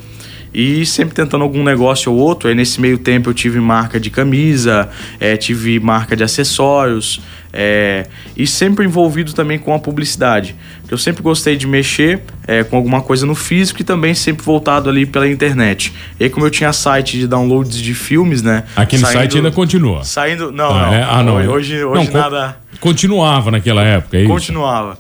e 0.54 0.86
sempre 0.86 1.14
tentando 1.14 1.44
algum 1.44 1.64
negócio 1.64 2.12
ou 2.12 2.18
outro. 2.18 2.50
Aí 2.50 2.56
nesse 2.56 2.82
meio 2.82 2.98
tempo 2.98 3.30
eu 3.30 3.34
tive 3.34 3.60
marca 3.60 4.00
de 4.00 4.10
camisa, 4.10 4.90
é, 5.20 5.38
tive 5.38 5.80
marca 5.80 6.16
de 6.16 6.24
acessórios, 6.24 7.22
É, 7.52 8.06
e 8.38 8.46
sempre 8.46 8.86
envolvido 8.86 9.34
também 9.34 9.58
com 9.58 9.74
a 9.74 9.80
publicidade. 9.80 10.56
Eu 10.90 10.98
sempre 10.98 11.24
gostei 11.24 11.56
de 11.56 11.66
mexer 11.66 12.22
é, 12.48 12.64
com 12.64 12.76
alguma 12.76 13.02
coisa 13.02 13.26
no 13.26 13.34
físico 13.34 13.82
e 13.82 13.84
também 13.84 14.14
sempre 14.14 14.44
voltado 14.44 14.90
ali 14.90 15.06
pela 15.06 15.28
internet. 15.28 15.94
E 16.20 16.26
aí, 16.26 16.30
como 16.30 16.46
eu 16.46 16.52
tinha 16.52 16.72
site 16.72 17.18
de 17.18 17.28
downloads 17.28 17.78
de 17.78 17.94
filmes, 17.94 18.42
né? 18.42 18.64
Aquele 18.76 19.02
saindo, 19.02 19.18
site 19.18 19.38
ainda 19.38 19.52
continua. 19.52 20.04
Saindo. 20.04 20.52
Não, 20.52 20.70
ah, 20.70 20.82
não. 20.82 20.94
É? 20.94 21.04
Ah, 21.04 21.24
não. 21.24 21.36
Hoje, 21.36 21.84
hoje 21.84 22.12
não, 22.12 22.22
nada. 22.22 22.58
Continuava 22.80 23.52
naquela 23.52 23.84
época, 23.84 24.18
é 24.18 24.22
isso? 24.22 24.30
Continuava. 24.30 24.98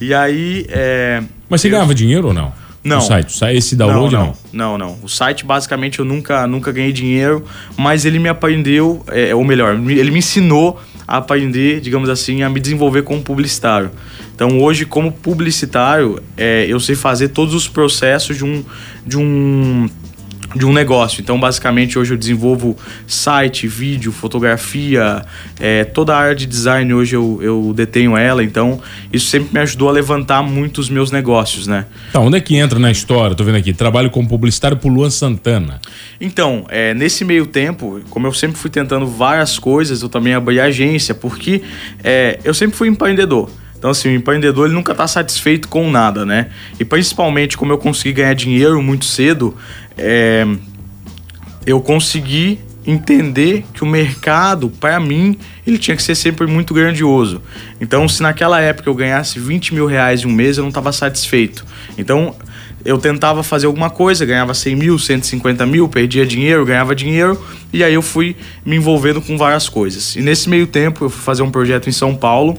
E 0.00 0.14
aí. 0.14 0.66
É, 0.70 1.22
Mas 1.48 1.60
você 1.60 1.68
eu... 1.68 1.72
ganhava 1.72 1.94
dinheiro 1.94 2.28
ou 2.28 2.34
não? 2.34 2.52
Não. 2.82 2.98
O 2.98 3.02
site, 3.02 3.44
esse 3.54 3.76
download 3.76 4.14
não, 4.14 4.26
não? 4.26 4.34
Não, 4.52 4.78
não. 4.78 4.98
O 5.02 5.08
site, 5.08 5.44
basicamente, 5.44 5.98
eu 5.98 6.04
nunca, 6.04 6.46
nunca 6.46 6.72
ganhei 6.72 6.92
dinheiro, 6.92 7.44
mas 7.76 8.06
ele 8.06 8.18
me 8.18 8.28
aprendeu, 8.28 9.04
é, 9.08 9.34
ou 9.34 9.44
melhor, 9.44 9.74
ele 9.74 10.10
me 10.10 10.18
ensinou 10.18 10.80
aprender, 11.18 11.80
digamos 11.80 12.08
assim, 12.08 12.42
a 12.42 12.48
me 12.48 12.60
desenvolver 12.60 13.02
como 13.02 13.20
publicitário. 13.20 13.90
Então, 14.34 14.60
hoje, 14.60 14.86
como 14.86 15.10
publicitário, 15.10 16.22
é, 16.36 16.66
eu 16.68 16.78
sei 16.78 16.94
fazer 16.94 17.28
todos 17.28 17.52
os 17.52 17.66
processos 17.68 18.36
de 18.36 18.44
um, 18.44 18.64
de 19.04 19.18
um 19.18 19.88
de 20.54 20.66
um 20.66 20.72
negócio. 20.72 21.20
Então, 21.20 21.38
basicamente, 21.38 21.98
hoje 21.98 22.14
eu 22.14 22.18
desenvolvo 22.18 22.76
site, 23.06 23.68
vídeo, 23.68 24.10
fotografia, 24.10 25.24
é, 25.58 25.84
toda 25.84 26.14
a 26.14 26.18
área 26.18 26.34
de 26.34 26.46
design 26.46 26.92
hoje 26.92 27.14
eu, 27.14 27.38
eu 27.42 27.72
detenho 27.74 28.16
ela. 28.16 28.42
Então, 28.42 28.80
isso 29.12 29.26
sempre 29.26 29.52
me 29.52 29.60
ajudou 29.60 29.88
a 29.88 29.92
levantar 29.92 30.42
muito 30.42 30.78
os 30.78 30.88
meus 30.88 31.10
negócios, 31.10 31.66
né? 31.66 31.86
Tá, 32.12 32.20
onde 32.20 32.36
é 32.36 32.40
que 32.40 32.56
entra 32.56 32.78
na 32.78 32.90
história? 32.90 33.36
Tô 33.36 33.44
vendo 33.44 33.56
aqui, 33.56 33.72
trabalho 33.72 34.10
como 34.10 34.28
publicitário 34.28 34.76
por 34.76 34.90
Luan 34.90 35.10
Santana. 35.10 35.80
Então, 36.20 36.66
é, 36.68 36.92
nesse 36.94 37.24
meio 37.24 37.46
tempo, 37.46 38.00
como 38.10 38.26
eu 38.26 38.32
sempre 38.32 38.56
fui 38.56 38.70
tentando 38.70 39.06
várias 39.06 39.58
coisas, 39.58 40.02
eu 40.02 40.08
também 40.08 40.34
abri 40.34 40.60
agência, 40.60 41.14
porque 41.14 41.62
é, 42.02 42.38
eu 42.44 42.54
sempre 42.54 42.76
fui 42.76 42.88
empreendedor. 42.88 43.50
Então, 43.80 43.88
assim, 43.88 44.10
o 44.10 44.14
empreendedor 44.14 44.66
ele 44.66 44.74
nunca 44.74 44.92
está 44.92 45.08
satisfeito 45.08 45.66
com 45.66 45.90
nada, 45.90 46.26
né? 46.26 46.48
E 46.78 46.84
principalmente 46.84 47.56
como 47.56 47.72
eu 47.72 47.78
consegui 47.78 48.12
ganhar 48.12 48.34
dinheiro 48.34 48.82
muito 48.82 49.06
cedo, 49.06 49.56
é, 49.96 50.46
eu 51.66 51.80
consegui 51.80 52.60
entender 52.86 53.64
que 53.74 53.84
o 53.84 53.86
mercado, 53.86 54.70
para 54.70 54.98
mim, 54.98 55.36
ele 55.66 55.78
tinha 55.78 55.96
que 55.96 56.02
ser 56.02 56.14
sempre 56.14 56.46
muito 56.46 56.72
grandioso. 56.72 57.42
Então, 57.80 58.08
se 58.08 58.22
naquela 58.22 58.60
época 58.60 58.88
eu 58.88 58.94
ganhasse 58.94 59.38
20 59.38 59.74
mil 59.74 59.86
reais 59.86 60.22
em 60.22 60.26
um 60.26 60.32
mês, 60.32 60.56
eu 60.56 60.62
não 60.62 60.70
estava 60.70 60.92
satisfeito. 60.92 61.64
Então, 61.98 62.34
eu 62.84 62.98
tentava 62.98 63.42
fazer 63.42 63.66
alguma 63.66 63.90
coisa, 63.90 64.24
ganhava 64.24 64.54
100 64.54 64.76
mil, 64.76 64.98
150 64.98 65.66
mil, 65.66 65.88
perdia 65.88 66.24
dinheiro, 66.24 66.64
ganhava 66.64 66.94
dinheiro, 66.94 67.40
e 67.72 67.84
aí 67.84 67.92
eu 67.92 68.02
fui 68.02 68.36
me 68.64 68.76
envolvendo 68.76 69.20
com 69.20 69.36
várias 69.36 69.68
coisas. 69.68 70.16
E 70.16 70.22
nesse 70.22 70.48
meio 70.48 70.66
tempo, 70.66 71.04
eu 71.04 71.10
fui 71.10 71.22
fazer 71.22 71.42
um 71.42 71.50
projeto 71.50 71.88
em 71.88 71.92
São 71.92 72.16
Paulo, 72.16 72.56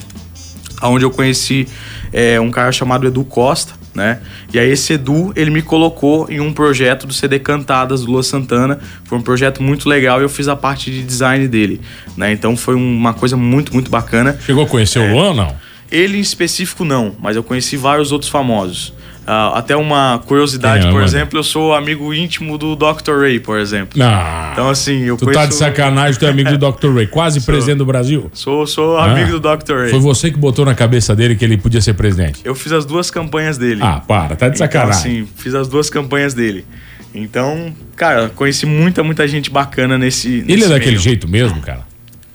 onde 0.84 1.04
eu 1.04 1.12
conheci 1.12 1.68
é, 2.14 2.40
um 2.40 2.52
cara 2.52 2.72
chamado 2.72 3.08
Edu 3.08 3.24
Costa, 3.24 3.74
né? 3.94 4.20
E 4.54 4.60
aí 4.60 4.70
esse 4.70 4.94
Edu, 4.94 5.34
ele 5.36 5.52
me 5.52 5.62
colocou 5.62 6.28
em 6.30 6.40
um 6.40 6.54
projeto 6.54 7.06
do 7.06 7.14
CD 7.14 7.40
Cantadas 7.40 8.02
do 8.02 8.12
Lua 8.12 8.24
Santana. 8.24 8.80
Foi 9.04 9.18
um 9.18 9.22
projeto 9.22 9.62
muito 9.62 9.88
legal 9.88 10.20
e 10.20 10.24
eu 10.24 10.30
fiz 10.30 10.48
a 10.48 10.56
parte 10.56 10.90
de 10.92 11.04
design 11.04 11.48
dele, 11.48 11.82
né? 12.16 12.32
Então 12.32 12.56
foi 12.56 12.76
uma 12.76 13.14
coisa 13.14 13.36
muito, 13.36 13.74
muito 13.74 13.92
bacana. 13.92 14.38
Chegou 14.46 14.64
a 14.64 14.68
conhecer 14.68 15.00
é, 15.00 15.10
o 15.10 15.14
Luan, 15.14 15.34
não? 15.34 15.56
Ele 15.92 16.18
em 16.18 16.22
específico 16.22 16.86
não, 16.86 17.16
mas 17.20 17.36
eu 17.36 17.44
conheci 17.44 17.76
vários 17.76 18.12
outros 18.12 18.32
famosos. 18.32 18.94
Uh, 19.22 19.54
até 19.54 19.76
uma 19.76 20.20
curiosidade, 20.26 20.88
é, 20.88 20.92
por 20.92 21.04
exemplo, 21.04 21.38
eu 21.38 21.44
sou 21.44 21.76
amigo 21.76 22.12
íntimo 22.12 22.58
do 22.58 22.76
Dr. 22.76 23.20
Ray, 23.22 23.40
por 23.40 23.60
exemplo. 23.60 24.02
Ah, 24.02 24.50
então, 24.52 24.68
assim, 24.68 25.04
eu 25.04 25.16
tu 25.16 25.26
conheço... 25.26 25.40
tá 25.40 25.46
de 25.46 25.54
sacanagem, 25.54 26.20
tu 26.20 26.26
é 26.26 26.30
amigo 26.30 26.58
do 26.58 26.58
Dr. 26.72 26.96
Ray, 26.96 27.08
quase 27.08 27.40
sou, 27.40 27.46
presidente 27.46 27.78
do 27.78 27.86
Brasil. 27.86 28.32
Sou, 28.34 28.66
sou 28.66 28.98
ah, 28.98 29.12
amigo 29.12 29.40
do 29.40 29.40
Dr. 29.40 29.74
Ray. 29.74 29.90
Foi 29.92 30.00
você 30.00 30.32
que 30.32 30.38
botou 30.38 30.66
na 30.66 30.74
cabeça 30.74 31.16
dele 31.16 31.36
que 31.36 31.46
ele 31.46 31.56
podia 31.56 31.80
ser 31.82 31.94
presidente? 31.94 32.42
Eu 32.44 32.56
fiz 32.56 32.72
as 32.72 32.84
duas 32.84 33.12
campanhas 33.12 33.60
dele. 33.60 33.80
Ah, 33.84 34.00
para, 34.00 34.36
tá 34.36 34.50
de 34.50 34.56
então, 34.56 34.68
sacanagem. 34.68 35.12
Então, 35.12 35.24
assim, 35.24 35.34
fiz 35.38 35.54
as 35.54 35.68
duas 35.68 35.88
campanhas 35.88 36.34
dele. 36.34 36.66
Então, 37.14 37.76
cara, 37.96 38.30
conheci 38.30 38.66
muita, 38.66 39.04
muita 39.04 39.28
gente 39.28 39.52
bacana 39.52 40.00
nesse. 40.00 40.30
nesse 40.30 40.52
ele 40.52 40.64
é 40.64 40.68
daquele 40.68 40.92
meio. 40.92 41.02
jeito 41.02 41.28
mesmo, 41.28 41.62
cara? 41.62 41.82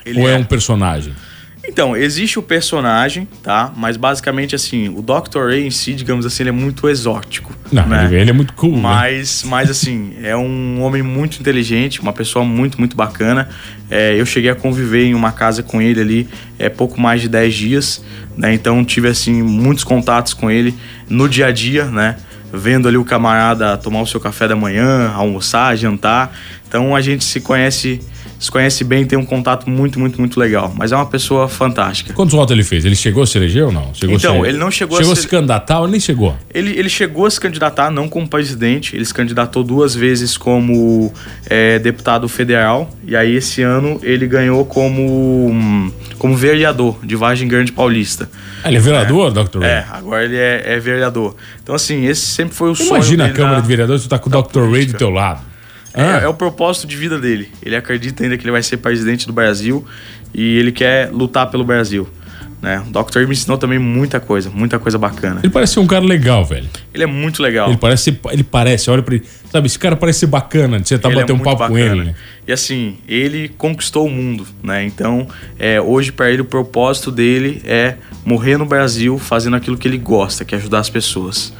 Ele 0.04 0.20
Ou 0.20 0.28
é, 0.28 0.34
é 0.34 0.36
um 0.36 0.44
personagem? 0.44 1.12
Então, 1.68 1.96
existe 1.96 2.38
o 2.38 2.42
personagem, 2.42 3.26
tá? 3.42 3.72
Mas 3.76 3.96
basicamente, 3.96 4.54
assim, 4.54 4.88
o 4.88 5.02
Dr. 5.02 5.48
Ray 5.48 5.66
em 5.66 5.70
si, 5.70 5.94
digamos 5.94 6.24
assim, 6.24 6.44
ele 6.44 6.50
é 6.50 6.52
muito 6.52 6.88
exótico. 6.88 7.52
Não, 7.72 7.86
né? 7.86 8.08
ele 8.12 8.30
é 8.30 8.32
muito 8.32 8.52
cool. 8.52 8.72
Né? 8.72 8.80
Mas, 8.80 9.42
né? 9.42 9.50
mas 9.50 9.70
assim, 9.70 10.14
é 10.22 10.36
um 10.36 10.80
homem 10.82 11.02
muito 11.02 11.40
inteligente, 11.40 12.00
uma 12.00 12.12
pessoa 12.12 12.44
muito, 12.44 12.78
muito 12.78 12.96
bacana. 12.96 13.48
É, 13.90 14.14
eu 14.18 14.24
cheguei 14.24 14.50
a 14.50 14.54
conviver 14.54 15.04
em 15.04 15.14
uma 15.14 15.32
casa 15.32 15.62
com 15.62 15.82
ele 15.82 16.00
ali 16.00 16.28
é, 16.58 16.68
pouco 16.68 17.00
mais 17.00 17.20
de 17.20 17.28
10 17.28 17.54
dias, 17.54 18.04
né? 18.36 18.54
Então 18.54 18.84
tive, 18.84 19.08
assim, 19.08 19.42
muitos 19.42 19.82
contatos 19.82 20.32
com 20.32 20.50
ele 20.50 20.74
no 21.08 21.28
dia 21.28 21.46
a 21.46 21.52
dia, 21.52 21.86
né? 21.86 22.16
Vendo 22.52 22.86
ali 22.86 22.96
o 22.96 23.04
camarada 23.04 23.76
tomar 23.76 24.00
o 24.00 24.06
seu 24.06 24.20
café 24.20 24.46
da 24.46 24.54
manhã, 24.54 25.10
almoçar, 25.12 25.76
jantar. 25.76 26.32
Então 26.68 26.94
a 26.94 27.00
gente 27.00 27.24
se 27.24 27.40
conhece 27.40 28.00
se 28.38 28.50
conhece 28.50 28.84
bem, 28.84 29.04
tem 29.04 29.18
um 29.18 29.24
contato 29.24 29.68
muito, 29.68 29.98
muito, 29.98 30.18
muito 30.18 30.38
legal. 30.38 30.72
Mas 30.76 30.92
é 30.92 30.96
uma 30.96 31.06
pessoa 31.06 31.48
fantástica. 31.48 32.12
Quantos 32.12 32.34
votos 32.34 32.52
ele 32.52 32.64
fez? 32.64 32.84
Ele 32.84 32.96
chegou 32.96 33.22
a 33.22 33.26
se 33.26 33.38
eleger 33.38 33.64
ou 33.64 33.72
não? 33.72 33.94
Chegou 33.94 34.16
então, 34.16 34.44
ele 34.44 34.58
não 34.58 34.70
chegou, 34.70 34.98
chegou 34.98 35.12
a 35.12 35.16
se... 35.16 35.22
se 35.22 35.28
candidatar 35.28 35.80
ou 35.80 35.88
nem 35.88 35.98
chegou? 35.98 36.36
Ele, 36.52 36.78
ele 36.78 36.88
chegou 36.88 37.26
a 37.26 37.30
se 37.30 37.40
candidatar, 37.40 37.90
não 37.90 38.08
como 38.08 38.28
presidente, 38.28 38.94
ele 38.94 39.04
se 39.04 39.14
candidatou 39.14 39.64
duas 39.64 39.94
vezes 39.94 40.36
como 40.36 41.12
é, 41.48 41.78
deputado 41.78 42.28
federal. 42.28 42.90
E 43.06 43.16
aí, 43.16 43.34
esse 43.34 43.62
ano, 43.62 43.98
ele 44.02 44.26
ganhou 44.26 44.64
como, 44.64 45.92
como 46.18 46.36
vereador 46.36 46.98
de 47.04 47.16
Vargem 47.16 47.48
Grande 47.48 47.72
Paulista. 47.72 48.28
Ah, 48.62 48.68
ele 48.68 48.76
é 48.78 48.80
vereador, 48.80 49.30
é, 49.30 49.44
Dr. 49.44 49.58
Ray? 49.60 49.70
É, 49.70 49.86
agora 49.90 50.24
ele 50.24 50.36
é, 50.36 50.62
é, 50.66 50.78
vereador. 50.78 51.36
Então, 51.62 51.74
assim, 51.74 52.04
esse 52.04 52.22
sempre 52.22 52.54
foi 52.54 52.68
o 52.68 52.72
Imagina 52.72 52.88
sonho. 52.88 52.98
Imagina 52.98 53.26
a 53.26 53.30
Câmara 53.30 53.56
na, 53.56 53.60
de 53.60 53.68
Vereadores, 53.68 54.02
você 54.02 54.08
tá 54.08 54.18
com 54.18 54.28
o 54.28 54.42
Dr. 54.42 54.70
Ray 54.70 54.86
do 54.86 54.94
teu 54.94 55.10
lado. 55.10 55.40
É, 55.96 56.02
ah. 56.02 56.20
é, 56.24 56.28
o 56.28 56.34
propósito 56.34 56.86
de 56.86 56.96
vida 56.96 57.18
dele. 57.18 57.48
Ele 57.62 57.74
acredita 57.74 58.22
ainda 58.22 58.36
que 58.36 58.44
ele 58.44 58.52
vai 58.52 58.62
ser 58.62 58.76
presidente 58.76 59.26
do 59.26 59.32
Brasil 59.32 59.84
e 60.34 60.58
ele 60.58 60.70
quer 60.70 61.10
lutar 61.10 61.50
pelo 61.50 61.64
Brasil. 61.64 62.06
Né? 62.60 62.82
O 62.86 62.90
Dr. 62.90 63.20
me 63.26 63.32
ensinou 63.32 63.56
também 63.58 63.78
muita 63.78 64.18
coisa, 64.18 64.50
muita 64.50 64.78
coisa 64.78 64.98
bacana. 64.98 65.40
Ele 65.42 65.52
parece 65.52 65.74
ser 65.74 65.80
um 65.80 65.86
cara 65.86 66.04
legal, 66.04 66.44
velho. 66.44 66.68
Ele 66.92 67.04
é 67.04 67.06
muito 67.06 67.42
legal. 67.42 67.68
Ele 67.68 67.76
parece, 67.76 68.18
ele 68.30 68.42
parece, 68.42 68.90
olha 68.90 69.02
pra 69.02 69.14
ele. 69.14 69.24
Sabe, 69.50 69.66
esse 69.66 69.78
cara 69.78 69.94
parece 69.94 70.20
ser 70.20 70.26
bacana, 70.26 70.80
de 70.80 70.88
você 70.88 70.98
tá 70.98 71.08
batendo 71.08 71.32
é 71.32 71.34
um 71.34 71.38
papo 71.38 71.58
bacana. 71.58 71.68
com 71.68 71.78
ele. 71.78 72.04
Né? 72.06 72.14
E 72.46 72.52
assim, 72.52 72.98
ele 73.06 73.48
conquistou 73.56 74.06
o 74.06 74.10
mundo, 74.10 74.46
né? 74.62 74.84
Então, 74.84 75.28
é, 75.58 75.80
hoje 75.80 76.12
para 76.12 76.30
ele 76.30 76.42
o 76.42 76.44
propósito 76.44 77.10
dele 77.12 77.62
é 77.64 77.96
morrer 78.24 78.56
no 78.56 78.64
Brasil 78.64 79.18
fazendo 79.18 79.56
aquilo 79.56 79.76
que 79.76 79.86
ele 79.86 79.98
gosta, 79.98 80.44
que 80.44 80.54
é 80.54 80.58
ajudar 80.58 80.80
as 80.80 80.90
pessoas. 80.90 81.52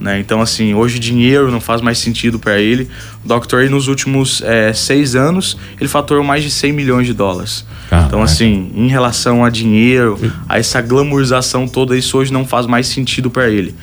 Né? 0.00 0.18
Então, 0.18 0.40
assim, 0.40 0.72
hoje 0.72 0.98
dinheiro 0.98 1.50
não 1.50 1.60
faz 1.60 1.82
mais 1.82 1.98
sentido 1.98 2.38
para 2.38 2.58
ele. 2.58 2.88
O 3.22 3.28
Dr. 3.28 3.68
nos 3.68 3.86
últimos 3.86 4.40
é, 4.42 4.72
seis 4.72 5.14
anos, 5.14 5.58
ele 5.78 5.88
faturou 5.88 6.24
mais 6.24 6.42
de 6.42 6.50
100 6.50 6.72
milhões 6.72 7.06
de 7.06 7.12
dólares. 7.12 7.66
então, 8.06 8.22
assim, 8.22 8.72
em 8.74 8.88
relação 8.88 9.44
a 9.44 9.50
dinheiro, 9.50 10.18
a 10.48 10.58
essa 10.58 10.80
glamorização 10.80 11.68
toda, 11.68 11.96
isso 11.96 12.16
hoje 12.16 12.32
não 12.32 12.46
faz 12.46 12.66
mais 12.66 12.86
sentido 12.86 13.30
para 13.30 13.50
ele. 13.50 13.74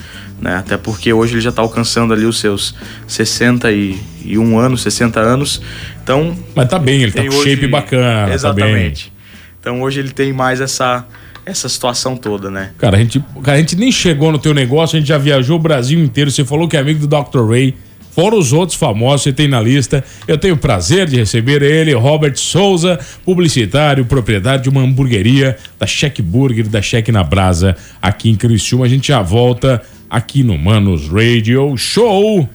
Né? 0.41 0.55
Até 0.55 0.75
porque 0.75 1.13
hoje 1.13 1.35
ele 1.35 1.41
já 1.41 1.51
está 1.51 1.61
alcançando 1.61 2.13
ali 2.13 2.25
os 2.25 2.39
seus 2.39 2.73
61 3.07 4.57
anos, 4.59 4.81
60 4.81 5.19
anos. 5.19 5.61
Então. 6.03 6.35
Mas 6.55 6.67
tá 6.67 6.79
bem, 6.79 7.03
ele 7.03 7.11
tá 7.11 7.21
com 7.21 7.35
hoje... 7.35 7.51
shape 7.51 7.67
bacana. 7.67 8.27
Tá 8.27 8.33
Exatamente. 8.33 9.05
Tá 9.05 9.17
então 9.59 9.81
hoje 9.81 9.99
ele 9.99 10.11
tem 10.11 10.31
mais 10.31 10.61
essa 10.61 11.05
essa 11.47 11.69
situação 11.69 12.15
toda, 12.15 12.51
né? 12.51 12.71
Cara 12.77 12.97
a, 12.97 12.99
gente, 12.99 13.23
cara, 13.41 13.57
a 13.57 13.59
gente 13.59 13.75
nem 13.75 13.91
chegou 13.91 14.31
no 14.31 14.39
teu 14.39 14.53
negócio, 14.53 14.97
a 14.97 14.99
gente 14.99 15.07
já 15.07 15.17
viajou 15.17 15.57
o 15.57 15.59
Brasil 15.59 15.99
inteiro. 15.99 16.29
Você 16.29 16.43
falou 16.43 16.67
que 16.67 16.75
é 16.75 16.79
amigo 16.79 17.05
do 17.05 17.07
Dr. 17.07 17.49
Ray. 17.49 17.73
Fora 18.11 18.35
os 18.35 18.51
outros 18.51 18.75
famosos 18.75 19.25
que 19.25 19.31
tem 19.31 19.47
na 19.47 19.61
lista, 19.61 20.03
eu 20.27 20.39
tenho 20.39 20.55
o 20.55 20.57
prazer 20.57 21.07
de 21.07 21.17
receber 21.17 21.61
ele, 21.61 21.93
Robert 21.93 22.35
Souza, 22.35 22.99
publicitário, 23.23 24.05
proprietário 24.05 24.63
de 24.63 24.69
uma 24.69 24.81
hamburgueria 24.81 25.55
da 25.77 25.85
Check 25.85 26.19
Burger, 26.19 26.67
da 26.67 26.81
Check 26.81 27.09
na 27.09 27.23
Brasa, 27.23 27.77
aqui 28.01 28.31
em 28.31 28.35
Criciúma. 28.35 28.85
A 28.85 28.89
gente 28.89 29.09
já 29.09 29.21
volta 29.21 29.83
aqui 30.09 30.41
no 30.41 30.57
Manos 30.57 31.07
Radio 31.09 31.77
Show. 31.77 32.49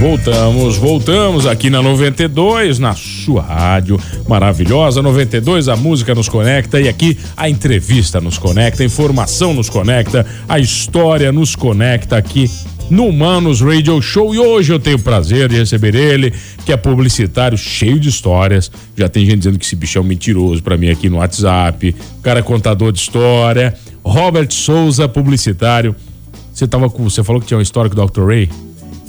Voltamos, 0.00 0.76
voltamos 0.76 1.46
aqui 1.46 1.70
na 1.70 1.80
92, 1.80 2.78
na 2.78 2.94
sua 2.94 3.42
rádio 3.42 3.98
maravilhosa 4.28 5.00
92. 5.00 5.68
A 5.68 5.76
música 5.76 6.14
nos 6.14 6.28
conecta 6.28 6.80
e 6.80 6.88
aqui 6.88 7.16
a 7.36 7.48
entrevista 7.48 8.20
nos 8.20 8.38
conecta, 8.38 8.82
a 8.82 8.86
informação 8.86 9.54
nos 9.54 9.70
conecta, 9.70 10.26
a 10.48 10.58
história 10.58 11.32
nos 11.32 11.56
conecta 11.56 12.16
aqui 12.16 12.50
no 12.90 13.10
Manos 13.10 13.60
Radio 13.60 14.00
Show. 14.02 14.34
E 14.34 14.38
hoje 14.38 14.72
eu 14.72 14.78
tenho 14.78 14.96
o 14.96 15.02
prazer 15.02 15.48
de 15.48 15.56
receber 15.56 15.94
ele, 15.94 16.32
que 16.64 16.72
é 16.72 16.76
publicitário, 16.76 17.56
cheio 17.56 17.98
de 17.98 18.08
histórias. 18.08 18.70
Já 18.96 19.08
tem 19.08 19.24
gente 19.24 19.38
dizendo 19.38 19.58
que 19.58 19.64
esse 19.64 19.76
bicho 19.76 19.98
é 19.98 20.00
um 20.00 20.04
mentiroso 20.04 20.62
para 20.62 20.76
mim 20.76 20.90
aqui 20.90 21.08
no 21.08 21.18
WhatsApp. 21.18 21.94
O 22.18 22.22
cara 22.22 22.40
é 22.40 22.42
contador 22.42 22.92
de 22.92 22.98
história. 22.98 23.74
Robert 24.04 24.52
Souza, 24.52 25.08
publicitário. 25.08 25.96
Você 26.52 26.66
tava 26.66 26.88
com, 26.88 27.04
você 27.04 27.24
falou 27.24 27.40
que 27.40 27.48
tinha 27.48 27.56
uma 27.56 27.62
história 27.62 27.90
com 27.90 28.00
o 28.00 28.06
Dr. 28.06 28.24
Ray? 28.24 28.48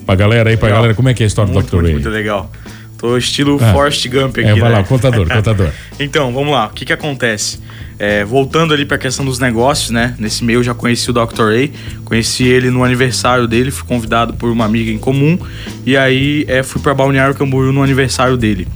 Pra 0.07 0.15
galera 0.15 0.49
aí, 0.49 0.55
pra 0.55 0.67
legal. 0.67 0.81
galera, 0.81 0.95
como 0.95 1.09
é 1.09 1.13
que 1.13 1.21
é 1.21 1.25
a 1.25 1.27
história 1.27 1.51
muito, 1.51 1.69
do 1.69 1.77
Dr. 1.77 1.83
Ray? 1.83 1.91
Muito, 1.91 2.05
muito 2.05 2.15
legal. 2.15 2.49
Tô 2.97 3.17
estilo 3.17 3.61
é. 3.61 3.73
Forrest 3.73 4.07
Gump 4.07 4.37
aqui, 4.37 4.47
é, 4.47 4.55
vai 4.55 4.69
né? 4.71 4.77
lá, 4.77 4.83
contador, 4.85 5.27
contador. 5.27 5.69
então, 5.99 6.33
vamos 6.33 6.53
lá. 6.53 6.67
O 6.67 6.69
que 6.69 6.85
que 6.85 6.93
acontece? 6.93 7.59
É, 7.99 8.23
voltando 8.23 8.73
ali 8.73 8.85
para 8.85 8.95
a 8.95 8.99
questão 8.99 9.25
dos 9.25 9.39
negócios, 9.39 9.89
né? 9.89 10.15
Nesse 10.19 10.43
meio 10.43 10.59
eu 10.59 10.63
já 10.63 10.73
conheci 10.73 11.09
o 11.09 11.13
Dr. 11.13 11.45
Ray, 11.45 11.73
conheci 12.05 12.43
ele 12.43 12.69
no 12.69 12.83
aniversário 12.83 13.47
dele, 13.47 13.71
fui 13.71 13.87
convidado 13.87 14.33
por 14.33 14.51
uma 14.51 14.65
amiga 14.65 14.91
em 14.91 14.99
comum 14.99 15.37
e 15.85 15.97
aí 15.97 16.45
é, 16.47 16.61
fui 16.61 16.79
para 16.81 16.93
Balneário 16.93 17.33
Camboriú 17.33 17.73
no 17.73 17.81
aniversário 17.81 18.37
dele. 18.37 18.67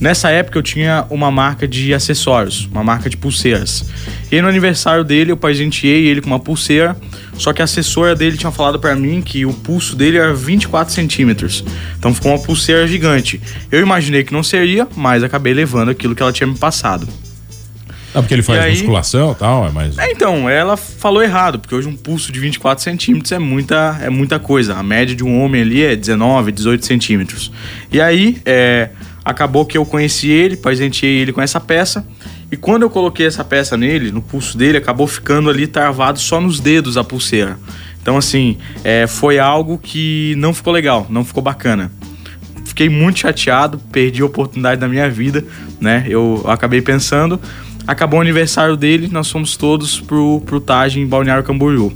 Nessa 0.00 0.30
época 0.30 0.58
eu 0.58 0.62
tinha 0.62 1.04
uma 1.10 1.28
marca 1.30 1.66
de 1.66 1.92
acessórios, 1.92 2.68
uma 2.70 2.84
marca 2.84 3.10
de 3.10 3.16
pulseiras. 3.16 3.84
E 4.30 4.40
no 4.40 4.46
aniversário 4.46 5.02
dele 5.02 5.32
eu 5.32 5.36
presenteei 5.36 6.06
ele 6.06 6.20
com 6.20 6.28
uma 6.28 6.38
pulseira, 6.38 6.96
só 7.36 7.52
que 7.52 7.60
a 7.60 7.64
assessora 7.64 8.14
dele 8.14 8.36
tinha 8.36 8.52
falado 8.52 8.78
para 8.78 8.94
mim 8.94 9.20
que 9.20 9.44
o 9.44 9.52
pulso 9.52 9.96
dele 9.96 10.18
era 10.18 10.32
24 10.32 10.94
centímetros. 10.94 11.64
Então 11.98 12.14
ficou 12.14 12.30
uma 12.30 12.38
pulseira 12.38 12.86
gigante. 12.86 13.40
Eu 13.72 13.80
imaginei 13.80 14.22
que 14.22 14.32
não 14.32 14.42
seria, 14.42 14.86
mas 14.94 15.24
acabei 15.24 15.52
levando 15.52 15.88
aquilo 15.88 16.14
que 16.14 16.22
ela 16.22 16.32
tinha 16.32 16.46
me 16.46 16.56
passado. 16.56 17.08
Ah, 18.14 18.20
porque 18.20 18.34
ele 18.34 18.42
faz 18.42 18.60
aí, 18.60 18.72
musculação 18.72 19.32
e 19.32 19.34
tal, 19.34 19.66
é 19.66 19.70
mais. 19.70 19.98
É, 19.98 20.10
então, 20.10 20.48
ela 20.48 20.76
falou 20.76 21.22
errado, 21.22 21.58
porque 21.58 21.74
hoje 21.74 21.88
um 21.88 21.96
pulso 21.96 22.32
de 22.32 22.40
24 22.40 22.82
centímetros 22.82 23.32
é 23.32 23.38
muita, 23.38 23.98
é 24.02 24.08
muita 24.08 24.38
coisa. 24.38 24.74
A 24.74 24.82
média 24.82 25.14
de 25.14 25.22
um 25.22 25.42
homem 25.42 25.62
ali 25.62 25.82
é 25.82 25.94
19, 25.94 26.52
18 26.52 26.86
centímetros. 26.86 27.52
E 27.92 28.00
aí, 28.00 28.40
é, 28.46 28.90
acabou 29.24 29.66
que 29.66 29.76
eu 29.76 29.84
conheci 29.84 30.28
ele, 30.30 30.56
presenteei 30.56 31.18
ele 31.18 31.32
com 31.32 31.42
essa 31.42 31.60
peça. 31.60 32.06
E 32.50 32.56
quando 32.56 32.82
eu 32.82 32.90
coloquei 32.90 33.26
essa 33.26 33.44
peça 33.44 33.76
nele, 33.76 34.10
no 34.10 34.22
pulso 34.22 34.56
dele, 34.56 34.78
acabou 34.78 35.06
ficando 35.06 35.50
ali 35.50 35.66
travado 35.66 36.18
só 36.18 36.40
nos 36.40 36.60
dedos 36.60 36.96
a 36.96 37.04
pulseira. 37.04 37.58
Então, 38.00 38.16
assim, 38.16 38.56
é, 38.82 39.06
foi 39.06 39.38
algo 39.38 39.76
que 39.76 40.34
não 40.38 40.54
ficou 40.54 40.72
legal, 40.72 41.06
não 41.10 41.24
ficou 41.24 41.42
bacana. 41.42 41.92
Fiquei 42.64 42.88
muito 42.88 43.18
chateado, 43.18 43.78
perdi 43.92 44.22
a 44.22 44.24
oportunidade 44.24 44.80
da 44.80 44.88
minha 44.88 45.10
vida, 45.10 45.44
né? 45.78 46.06
Eu 46.08 46.42
acabei 46.46 46.80
pensando, 46.80 47.38
Acabou 47.88 48.18
o 48.18 48.20
aniversário 48.20 48.76
dele, 48.76 49.08
nós 49.10 49.30
fomos 49.30 49.56
todos 49.56 49.98
pro, 49.98 50.42
pro 50.44 50.60
Taj 50.60 51.00
em 51.00 51.06
Balneário 51.06 51.42
Camboriú. 51.42 51.90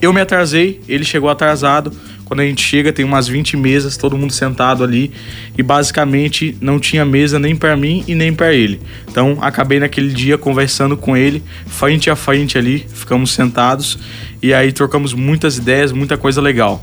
Eu 0.00 0.10
me 0.10 0.18
atrasei, 0.18 0.80
ele 0.88 1.04
chegou 1.04 1.28
atrasado. 1.28 1.92
Quando 2.24 2.40
a 2.40 2.46
gente 2.46 2.62
chega, 2.62 2.90
tem 2.90 3.04
umas 3.04 3.28
20 3.28 3.54
mesas, 3.54 3.98
todo 3.98 4.16
mundo 4.16 4.32
sentado 4.32 4.82
ali. 4.82 5.12
E 5.56 5.62
basicamente 5.62 6.56
não 6.62 6.80
tinha 6.80 7.04
mesa 7.04 7.38
nem 7.38 7.54
para 7.54 7.76
mim 7.76 8.02
e 8.08 8.14
nem 8.14 8.32
para 8.32 8.54
ele. 8.54 8.80
Então 9.06 9.36
acabei 9.42 9.78
naquele 9.78 10.14
dia 10.14 10.38
conversando 10.38 10.96
com 10.96 11.14
ele, 11.14 11.42
frente 11.66 12.08
a 12.08 12.16
frente 12.16 12.56
ali, 12.56 12.86
ficamos 12.94 13.30
sentados. 13.30 13.98
E 14.42 14.54
aí 14.54 14.72
trocamos 14.72 15.12
muitas 15.12 15.58
ideias, 15.58 15.92
muita 15.92 16.16
coisa 16.16 16.40
legal. 16.40 16.82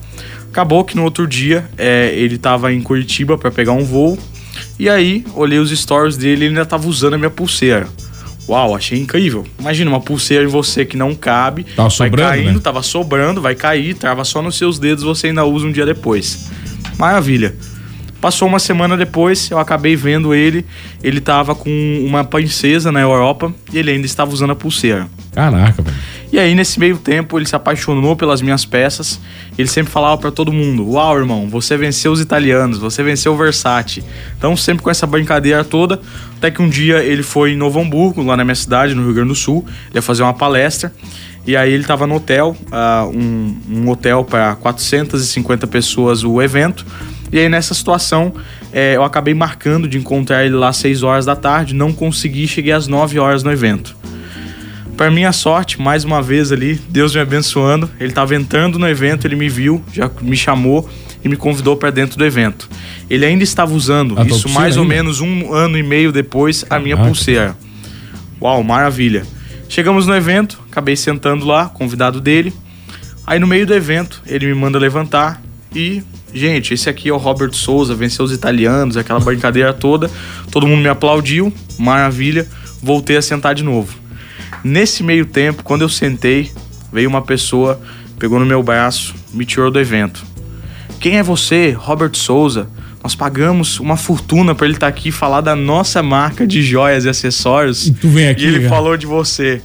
Acabou 0.52 0.86
que 0.86 0.96
no 0.96 1.04
outro 1.04 1.26
dia 1.26 1.68
é, 1.80 2.14
ele 2.16 2.36
estava 2.36 2.72
em 2.72 2.80
Curitiba 2.80 3.40
para 3.40 3.50
pegar 3.50 3.72
um 3.72 3.84
voo. 3.84 4.20
E 4.78 4.88
aí 4.88 5.26
olhei 5.34 5.58
os 5.58 5.72
stories 5.72 6.16
dele 6.16 6.46
ele 6.46 6.50
ainda 6.50 6.62
estava 6.62 6.88
usando 6.88 7.16
a 7.16 7.18
minha 7.18 7.32
pulseira. 7.32 7.88
Uau, 8.52 8.76
achei 8.76 9.00
incrível. 9.00 9.48
Imagina 9.58 9.90
uma 9.90 10.02
pulseira 10.02 10.44
em 10.44 10.48
você 10.48 10.84
que 10.86 10.98
não 10.98 11.16
cabe, 11.16 11.64
tava 11.64 11.88
vai 11.88 11.90
sobrando, 11.90 12.30
caindo, 12.30 12.54
né? 12.56 12.60
tava 12.62 12.84
sobrando, 12.84 13.42
vai 13.42 13.56
cair, 13.56 13.94
trava 13.94 14.26
só 14.26 14.42
nos 14.42 14.58
seus 14.58 14.78
dedos, 14.78 15.06
você 15.06 15.28
ainda 15.28 15.46
usa 15.46 15.66
um 15.66 15.72
dia 15.72 15.86
depois. 15.86 16.52
Maravilha. 16.98 17.56
Passou 18.20 18.50
uma 18.50 18.60
semana 18.60 18.98
depois, 18.98 19.50
eu 19.50 19.58
acabei 19.58 19.96
vendo 19.96 20.34
ele. 20.34 20.66
Ele 21.02 21.22
tava 21.22 21.56
com 21.56 21.70
uma 22.06 22.26
princesa 22.26 22.92
na 22.92 23.00
Europa 23.00 23.54
e 23.72 23.80
ele 23.80 23.90
ainda 23.90 24.06
estava 24.06 24.32
usando 24.34 24.52
a 24.52 24.56
pulseira. 24.56 25.08
Caraca, 25.34 25.82
velho. 25.82 25.96
E 26.32 26.40
aí, 26.40 26.56
nesse 26.56 26.80
meio 26.80 26.98
tempo, 26.98 27.38
ele 27.38 27.46
se 27.46 27.56
apaixonou 27.56 28.16
pelas 28.16 28.42
minhas 28.42 28.64
peças. 28.64 29.20
Ele 29.58 29.68
sempre 29.68 29.92
falava 29.92 30.18
para 30.18 30.32
todo 30.32 30.52
mundo: 30.52 30.92
Uau, 30.92 31.18
irmão, 31.18 31.50
você 31.50 31.76
venceu 31.76 32.12
os 32.12 32.22
italianos, 32.22 32.78
você 32.78 33.04
venceu 33.04 33.34
o 33.34 33.38
Versace. 33.38 34.02
Então, 34.38 34.56
sempre 34.56 34.82
com 34.82 34.90
essa 34.90 35.06
brincadeira 35.06 35.64
toda. 35.66 36.00
Até 36.38 36.50
que 36.50 36.62
um 36.62 36.70
dia 36.70 37.04
ele 37.04 37.22
foi 37.22 37.52
em 37.52 37.58
Novo 37.58 37.80
Hamburgo, 37.80 38.24
lá 38.24 38.38
na 38.38 38.46
minha 38.46 38.56
cidade, 38.56 38.96
no 38.96 39.04
Rio 39.04 39.14
Grande 39.14 39.30
do 39.30 39.36
Sul. 39.36 39.66
Ia 39.94 40.02
fazer 40.02 40.24
uma 40.24 40.34
palestra. 40.34 40.94
E 41.46 41.58
aí, 41.58 41.74
ele 41.74 41.84
estava 41.84 42.08
no 42.08 42.16
hotel, 42.16 42.56
uh, 42.68 43.10
um, 43.10 43.58
um 43.70 43.90
hotel 43.90 44.24
para 44.24 44.56
450 44.56 45.68
pessoas, 45.68 46.24
o 46.24 46.42
evento. 46.42 46.86
E 47.30 47.40
aí, 47.40 47.50
nessa 47.50 47.74
situação, 47.74 48.34
é, 48.72 48.96
eu 48.96 49.04
acabei 49.04 49.34
marcando 49.34 49.86
de 49.88 49.98
encontrar 49.98 50.46
ele 50.46 50.56
lá 50.56 50.70
às 50.70 50.78
6 50.78 51.04
horas 51.04 51.26
da 51.26 51.36
tarde. 51.36 51.76
Não 51.76 51.92
consegui, 51.92 52.48
cheguei 52.48 52.72
às 52.72 52.88
9 52.88 53.20
horas 53.20 53.44
no 53.44 53.52
evento. 53.52 54.01
Para 55.02 55.10
minha 55.10 55.34
sorte, 55.34 55.82
mais 55.82 56.04
uma 56.04 56.22
vez 56.22 56.52
ali, 56.52 56.76
Deus 56.88 57.16
me 57.16 57.22
abençoando, 57.22 57.90
ele 58.00 58.10
estava 58.10 58.36
entrando 58.36 58.78
no 58.78 58.88
evento, 58.88 59.26
ele 59.26 59.36
me 59.36 59.50
viu, 59.50 59.84
já 59.92 60.08
me 60.22 60.38
chamou 60.38 60.88
e 61.24 61.28
me 61.28 61.36
convidou 61.36 61.76
para 61.76 61.90
dentro 61.90 62.20
do 62.20 62.24
evento. 62.24 62.70
Ele 63.10 63.26
ainda 63.26 63.44
estava 63.44 63.74
usando, 63.74 64.20
a 64.20 64.24
isso 64.24 64.48
mais 64.50 64.78
ainda? 64.78 64.82
ou 64.82 64.86
menos 64.86 65.20
um 65.20 65.52
ano 65.56 65.76
e 65.76 65.82
meio 65.82 66.12
depois, 66.12 66.64
a 66.70 66.78
minha 66.78 66.96
pulseira. 66.96 67.58
Uau, 68.40 68.62
maravilha. 68.62 69.24
Chegamos 69.68 70.06
no 70.06 70.14
evento, 70.14 70.62
acabei 70.70 70.96
sentando 70.96 71.48
lá, 71.48 71.68
convidado 71.68 72.22
dele. 72.22 72.54
Aí 73.26 73.40
no 73.40 73.48
meio 73.48 73.66
do 73.66 73.74
evento, 73.74 74.22
ele 74.28 74.46
me 74.46 74.54
manda 74.54 74.78
levantar 74.78 75.42
e, 75.76 76.04
gente, 76.32 76.76
esse 76.76 76.88
aqui 76.88 77.10
é 77.10 77.12
o 77.12 77.18
Robert 77.18 77.54
Souza, 77.54 77.96
venceu 77.96 78.24
os 78.24 78.32
italianos, 78.32 78.96
aquela 78.98 79.20
brincadeira 79.20 79.74
toda. 79.74 80.12
Todo 80.52 80.68
mundo 80.68 80.84
me 80.84 80.90
aplaudiu, 80.90 81.52
maravilha. 81.80 82.48
Voltei 82.84 83.18
a 83.18 83.22
sentar 83.24 83.56
de 83.56 83.64
novo. 83.64 84.01
Nesse 84.64 85.04
meio 85.04 85.26
tempo, 85.26 85.64
quando 85.64 85.82
eu 85.82 85.90
sentei, 85.90 86.52
veio 86.92 87.10
uma 87.10 87.22
pessoa, 87.22 87.82
pegou 88.20 88.40
no 88.40 88.46
meu 88.46 88.62
braço, 88.62 89.16
me 89.34 89.46
tirou 89.46 89.72
do 89.72 89.80
evento. 89.80 90.24
Quem 91.00 91.18
é 91.18 91.24
você? 91.24 91.72
Robert 91.72 92.16
Souza. 92.16 92.70
Nós 93.04 93.16
pagamos 93.16 93.80
uma 93.80 93.98
fortuna 93.98 94.54
para 94.54 94.68
ele 94.68 94.76
estar 94.76 94.86
tá 94.86 94.96
aqui 94.96 95.12
falar 95.12 95.42
da 95.42 95.56
nossa 95.56 96.04
marca 96.04 96.46
de 96.46 96.62
joias 96.62 97.06
e 97.06 97.10
acessórios. 97.10 97.88
E 97.88 97.94
tu 97.94 98.08
vem 98.08 98.28
aqui. 98.28 98.44
E 98.44 98.48
ele 98.48 98.60
cara. 98.60 98.70
falou 98.70 98.96
de 98.96 99.08
você 99.08 99.62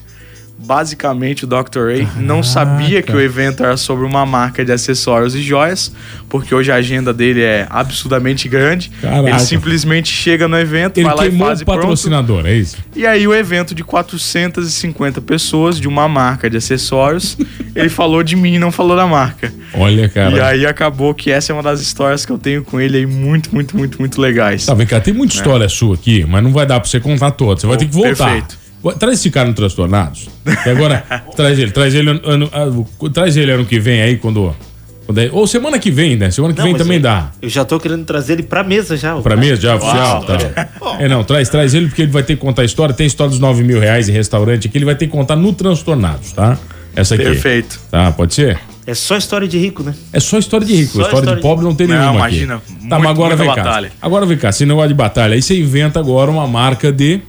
basicamente 0.58 1.44
o 1.44 1.46
Dr. 1.46 1.86
Ray 1.86 2.06
Caraca. 2.06 2.20
não 2.20 2.42
sabia 2.42 3.02
que 3.02 3.12
o 3.12 3.20
evento 3.20 3.62
era 3.62 3.76
sobre 3.76 4.04
uma 4.06 4.24
marca 4.24 4.64
de 4.64 4.72
acessórios 4.72 5.34
e 5.34 5.42
joias, 5.42 5.92
porque 6.28 6.54
hoje 6.54 6.72
a 6.72 6.76
agenda 6.76 7.12
dele 7.12 7.42
é 7.42 7.66
absurdamente 7.68 8.48
grande. 8.48 8.90
Caraca. 9.00 9.28
Ele 9.28 9.38
simplesmente 9.40 10.08
chega 10.08 10.48
no 10.48 10.58
evento, 10.58 10.98
Ele 10.98 11.06
vai 11.06 11.16
lá 11.16 11.26
e 11.26 11.38
faz 11.38 11.60
o 11.60 11.64
patrocinador, 11.64 12.36
pronto. 12.42 12.48
é 12.48 12.56
isso? 12.56 12.78
E 12.94 13.06
aí 13.06 13.26
o 13.26 13.34
evento 13.34 13.74
de 13.74 13.84
450 13.84 15.20
pessoas 15.20 15.78
de 15.78 15.86
uma 15.86 16.08
marca 16.08 16.48
de 16.48 16.56
acessórios, 16.56 17.36
ele 17.74 17.88
falou 17.88 18.22
de 18.22 18.34
mim, 18.34 18.58
não 18.58 18.72
falou 18.72 18.96
da 18.96 19.06
marca. 19.06 19.52
Olha, 19.74 20.08
cara. 20.08 20.36
E 20.36 20.40
aí 20.40 20.66
acabou 20.66 21.14
que 21.14 21.30
essa 21.30 21.52
é 21.52 21.54
uma 21.54 21.62
das 21.62 21.80
histórias 21.80 22.24
que 22.24 22.32
eu 22.32 22.38
tenho 22.38 22.64
com 22.64 22.80
ele 22.80 22.98
aí 22.98 23.06
muito, 23.06 23.54
muito, 23.54 23.76
muito, 23.76 23.98
muito 23.98 24.20
legais. 24.20 24.64
Tá, 24.64 24.74
vem 24.74 24.86
cá, 24.86 25.00
tem 25.00 25.12
muita 25.12 25.34
é. 25.34 25.36
história 25.36 25.68
sua 25.68 25.94
aqui, 25.94 26.24
mas 26.26 26.42
não 26.42 26.52
vai 26.52 26.66
dar 26.66 26.80
pra 26.80 26.88
você 26.88 26.98
contar 26.98 27.32
toda. 27.32 27.60
Você 27.60 27.66
vai 27.66 27.76
ter 27.76 27.86
que 27.86 27.94
voltar. 27.94 28.32
Perfeito. 28.32 28.65
Traz 28.94 29.18
esse 29.18 29.30
cara 29.30 29.48
no 29.48 29.54
Transtornados. 29.54 30.28
E 30.44 30.70
agora, 30.70 31.04
traz 31.36 31.58
ele. 31.58 31.70
Traz 31.70 31.94
ele 31.94 32.10
ano, 32.10 32.50
ano, 32.52 32.86
traz 33.12 33.36
ele 33.36 33.50
ano 33.50 33.64
que 33.64 33.78
vem 33.78 34.00
aí, 34.00 34.16
quando. 34.16 34.54
quando 35.06 35.18
é, 35.18 35.28
ou 35.32 35.46
semana 35.46 35.78
que 35.78 35.90
vem, 35.90 36.16
né? 36.16 36.30
Semana 36.30 36.54
que 36.54 36.60
não, 36.60 36.66
vem 36.66 36.76
também 36.76 36.96
eu, 36.96 37.02
dá. 37.02 37.30
Eu 37.40 37.48
já 37.48 37.64
tô 37.64 37.78
querendo 37.80 38.04
trazer 38.04 38.34
ele 38.34 38.42
pra 38.42 38.62
mesa 38.62 38.96
já. 38.96 39.16
Pra 39.16 39.36
mesa 39.36 39.60
já, 39.60 39.76
oficial? 39.76 40.24
Tá. 40.24 40.68
É, 40.98 41.08
não, 41.08 41.24
traz, 41.24 41.48
traz 41.48 41.74
ele 41.74 41.88
porque 41.88 42.02
ele 42.02 42.12
vai 42.12 42.22
ter 42.22 42.36
que 42.36 42.40
contar 42.40 42.62
a 42.62 42.64
história. 42.64 42.94
Tem 42.94 43.06
história 43.06 43.30
dos 43.30 43.40
9 43.40 43.62
mil 43.62 43.80
reais 43.80 44.08
em 44.08 44.12
restaurante 44.12 44.68
aqui, 44.68 44.78
ele 44.78 44.84
vai 44.84 44.94
ter 44.94 45.06
que 45.06 45.12
contar 45.12 45.36
no 45.36 45.52
Transtornados, 45.52 46.32
tá? 46.32 46.58
Essa 46.94 47.14
aqui. 47.14 47.24
Perfeito. 47.24 47.78
Tá, 47.90 48.10
pode 48.12 48.34
ser? 48.34 48.58
É 48.86 48.94
só 48.94 49.16
história 49.16 49.48
de 49.48 49.58
rico, 49.58 49.82
né? 49.82 49.92
É 50.12 50.20
só 50.20 50.38
história 50.38 50.64
de 50.64 50.72
rico. 50.72 51.00
História, 51.00 51.18
história, 51.18 51.36
de 51.36 51.42
pobre 51.42 51.64
não 51.64 51.74
tem 51.74 51.88
não, 51.88 51.96
nenhuma 51.96 52.18
imagina, 52.20 52.54
aqui. 52.54 52.72
Muito, 52.72 52.88
tá, 52.88 52.98
mas 53.00 53.10
agora 53.10 53.34
vem 53.34 53.46
batalha. 53.48 53.88
cá. 53.88 53.94
Agora 54.00 54.24
vem 54.24 54.38
cá, 54.38 54.52
se 54.52 54.64
negócio 54.64 54.88
de 54.88 54.94
batalha. 54.94 55.34
Aí 55.34 55.42
você 55.42 55.58
inventa 55.58 55.98
agora 55.98 56.30
uma 56.30 56.46
marca 56.46 56.92
de 56.92 57.20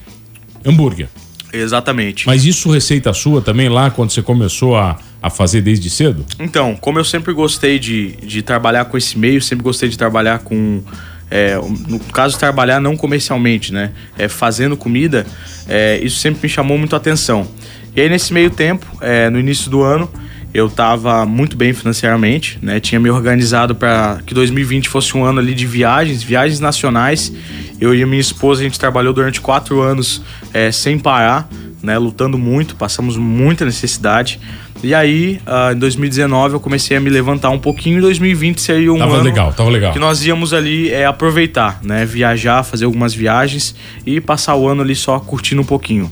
hambúrguer. 0.63 1.07
Exatamente. 1.51 2.27
Mas 2.27 2.45
isso 2.45 2.71
receita 2.71 3.13
sua 3.13 3.41
também 3.41 3.69
lá 3.69 3.89
quando 3.89 4.11
você 4.11 4.21
começou 4.21 4.75
a, 4.75 4.97
a 5.21 5.29
fazer 5.29 5.61
desde 5.61 5.89
cedo? 5.89 6.25
Então, 6.39 6.75
como 6.75 6.99
eu 6.99 7.05
sempre 7.05 7.33
gostei 7.33 7.79
de, 7.79 8.15
de 8.17 8.41
trabalhar 8.41 8.85
com 8.85 8.97
esse 8.97 9.17
meio, 9.17 9.41
sempre 9.41 9.63
gostei 9.63 9.89
de 9.89 9.97
trabalhar 9.97 10.39
com. 10.39 10.81
É, 11.29 11.57
no 11.87 11.99
caso, 11.99 12.37
trabalhar 12.39 12.79
não 12.79 12.95
comercialmente, 12.95 13.73
né? 13.73 13.91
É, 14.17 14.29
fazendo 14.29 14.77
comida, 14.77 15.25
é, 15.67 15.99
isso 16.01 16.19
sempre 16.19 16.43
me 16.43 16.49
chamou 16.49 16.77
muito 16.77 16.93
a 16.95 16.97
atenção. 16.97 17.47
E 17.95 18.01
aí, 18.01 18.09
nesse 18.09 18.33
meio 18.33 18.49
tempo, 18.49 18.85
é, 19.01 19.29
no 19.29 19.39
início 19.39 19.69
do 19.69 19.81
ano, 19.81 20.09
eu 20.57 20.65
estava 20.65 21.23
muito 21.23 21.55
bem 21.55 21.71
financeiramente, 21.71 22.57
né? 22.63 22.79
Tinha 22.79 22.99
me 22.99 23.11
organizado 23.11 23.75
para 23.75 24.19
que 24.25 24.33
2020 24.33 24.89
fosse 24.89 25.15
um 25.15 25.23
ano 25.23 25.39
ali 25.39 25.53
de 25.53 25.67
viagens, 25.67 26.23
viagens 26.23 26.59
nacionais. 26.59 27.31
Eu 27.79 27.93
e 27.93 28.03
minha 28.07 28.19
esposa 28.19 28.61
a 28.61 28.63
gente 28.63 28.79
trabalhou 28.79 29.13
durante 29.13 29.39
quatro 29.39 29.81
anos 29.81 30.19
é, 30.51 30.71
sem 30.71 30.97
parar, 30.97 31.47
né? 31.83 31.95
Lutando 31.99 32.39
muito, 32.39 32.75
passamos 32.75 33.17
muita 33.17 33.65
necessidade. 33.65 34.39
E 34.81 34.95
aí, 34.95 35.39
uh, 35.45 35.75
em 35.75 35.77
2019 35.77 36.55
eu 36.55 36.59
comecei 36.59 36.97
a 36.97 36.99
me 36.99 37.11
levantar 37.11 37.51
um 37.51 37.59
pouquinho. 37.59 37.99
Em 37.99 38.01
2020 38.01 38.59
seria 38.59 38.91
um 38.91 38.97
tava 38.97 39.13
ano 39.13 39.23
legal, 39.23 39.53
tava 39.53 39.69
legal. 39.69 39.93
que 39.93 39.99
nós 39.99 40.25
íamos 40.25 40.55
ali 40.55 40.89
é, 40.89 41.05
aproveitar, 41.05 41.79
né? 41.83 42.03
Viajar, 42.03 42.63
fazer 42.63 42.85
algumas 42.85 43.13
viagens 43.13 43.75
e 44.07 44.19
passar 44.19 44.55
o 44.55 44.67
ano 44.67 44.81
ali 44.81 44.95
só 44.95 45.19
curtindo 45.19 45.61
um 45.61 45.65
pouquinho. 45.65 46.11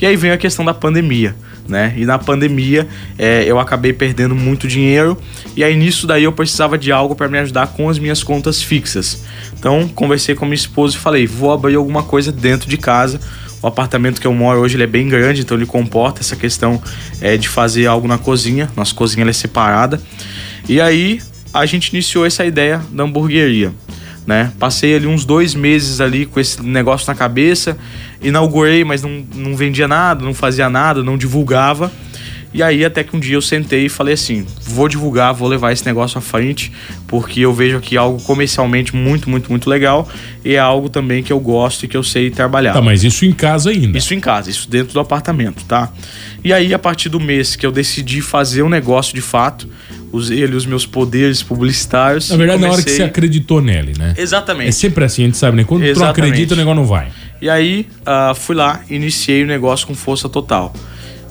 E 0.00 0.06
aí 0.06 0.16
veio 0.16 0.32
a 0.32 0.38
questão 0.38 0.64
da 0.64 0.72
pandemia 0.72 1.36
né? 1.68 1.94
E 1.96 2.04
na 2.04 2.18
pandemia 2.18 2.88
é, 3.18 3.44
eu 3.46 3.58
acabei 3.58 3.92
perdendo 3.92 4.34
muito 4.34 4.66
dinheiro 4.66 5.16
e 5.56 5.62
aí 5.62 5.76
nisso 5.76 6.06
daí 6.06 6.24
eu 6.24 6.32
precisava 6.32 6.76
de 6.76 6.90
algo 6.90 7.14
para 7.14 7.28
me 7.28 7.38
ajudar 7.38 7.68
com 7.68 7.88
as 7.88 7.98
minhas 7.98 8.22
contas 8.22 8.62
fixas. 8.62 9.22
Então 9.58 9.88
conversei 9.88 10.34
com 10.34 10.44
minha 10.44 10.54
esposa 10.54 10.96
e 10.96 10.98
falei, 10.98 11.26
vou 11.26 11.52
abrir 11.52 11.76
alguma 11.76 12.02
coisa 12.02 12.32
dentro 12.32 12.68
de 12.68 12.76
casa. 12.76 13.20
O 13.62 13.66
apartamento 13.66 14.20
que 14.20 14.26
eu 14.26 14.34
moro 14.34 14.60
hoje 14.60 14.76
ele 14.76 14.82
é 14.82 14.88
bem 14.88 15.08
grande, 15.08 15.42
então 15.42 15.56
ele 15.56 15.66
comporta 15.66 16.20
essa 16.20 16.34
questão 16.34 16.82
é, 17.20 17.36
de 17.36 17.48
fazer 17.48 17.86
algo 17.86 18.08
na 18.08 18.18
cozinha. 18.18 18.68
Nossa 18.76 18.92
cozinha 18.92 19.24
é 19.28 19.32
separada. 19.32 20.00
E 20.68 20.80
aí 20.80 21.20
a 21.54 21.64
gente 21.64 21.88
iniciou 21.88 22.26
essa 22.26 22.44
ideia 22.44 22.82
da 22.90 23.04
hamburgueria. 23.04 23.72
Né? 24.26 24.52
Passei 24.58 24.94
ali 24.94 25.06
uns 25.06 25.24
dois 25.24 25.54
meses 25.54 26.00
ali 26.00 26.26
com 26.26 26.38
esse 26.38 26.62
negócio 26.62 27.08
na 27.08 27.14
cabeça, 27.14 27.76
inaugurei, 28.20 28.84
mas 28.84 29.02
não, 29.02 29.24
não 29.34 29.56
vendia 29.56 29.88
nada, 29.88 30.24
não 30.24 30.32
fazia 30.32 30.70
nada, 30.70 31.02
não 31.02 31.18
divulgava. 31.18 31.90
E 32.54 32.62
aí 32.62 32.84
até 32.84 33.02
que 33.02 33.16
um 33.16 33.20
dia 33.20 33.34
eu 33.34 33.42
sentei 33.42 33.86
e 33.86 33.88
falei 33.88 34.14
assim, 34.14 34.46
vou 34.62 34.88
divulgar, 34.88 35.32
vou 35.32 35.48
levar 35.48 35.72
esse 35.72 35.86
negócio 35.86 36.18
à 36.18 36.20
frente, 36.20 36.70
porque 37.06 37.40
eu 37.40 37.52
vejo 37.52 37.78
aqui 37.78 37.96
algo 37.96 38.22
comercialmente 38.22 38.94
muito, 38.94 39.30
muito, 39.30 39.50
muito 39.50 39.70
legal 39.70 40.08
e 40.44 40.54
é 40.54 40.58
algo 40.58 40.88
também 40.88 41.22
que 41.22 41.32
eu 41.32 41.40
gosto 41.40 41.84
e 41.84 41.88
que 41.88 41.96
eu 41.96 42.02
sei 42.02 42.30
trabalhar. 42.30 42.74
Tá, 42.74 42.82
mas 42.82 43.04
isso 43.04 43.24
em 43.24 43.32
casa 43.32 43.70
ainda? 43.70 43.96
Isso 43.96 44.12
em 44.12 44.20
casa, 44.20 44.50
isso 44.50 44.68
dentro 44.68 44.92
do 44.92 45.00
apartamento, 45.00 45.64
tá? 45.64 45.90
E 46.44 46.52
aí 46.52 46.74
a 46.74 46.78
partir 46.78 47.08
do 47.08 47.18
mês 47.18 47.56
que 47.56 47.64
eu 47.64 47.72
decidi 47.72 48.20
fazer 48.20 48.62
um 48.62 48.68
negócio 48.68 49.14
de 49.14 49.22
fato, 49.22 49.66
usei 50.12 50.44
ali 50.44 50.54
os 50.54 50.66
meus 50.66 50.84
poderes 50.84 51.42
publicitários. 51.42 52.28
Na 52.28 52.36
verdade, 52.36 52.58
comecei... 52.58 52.68
na 52.68 52.74
hora 52.74 52.84
que 52.84 52.90
você 52.90 53.02
acreditou 53.02 53.62
nele, 53.62 53.94
né? 53.98 54.14
Exatamente. 54.16 54.68
É 54.68 54.72
sempre 54.72 55.04
assim, 55.04 55.22
a 55.22 55.26
gente 55.26 55.38
sabe, 55.38 55.56
né? 55.56 55.64
Quando 55.64 55.84
Exatamente. 55.84 56.14
tu 56.14 56.20
acredita, 56.20 56.54
o 56.54 56.56
negócio 56.56 56.76
não 56.76 56.84
vai. 56.86 57.10
E 57.40 57.48
aí, 57.48 57.88
uh, 58.02 58.34
fui 58.34 58.54
lá, 58.54 58.82
iniciei 58.90 59.42
o 59.42 59.46
negócio 59.46 59.86
com 59.86 59.94
força 59.94 60.28
total. 60.28 60.72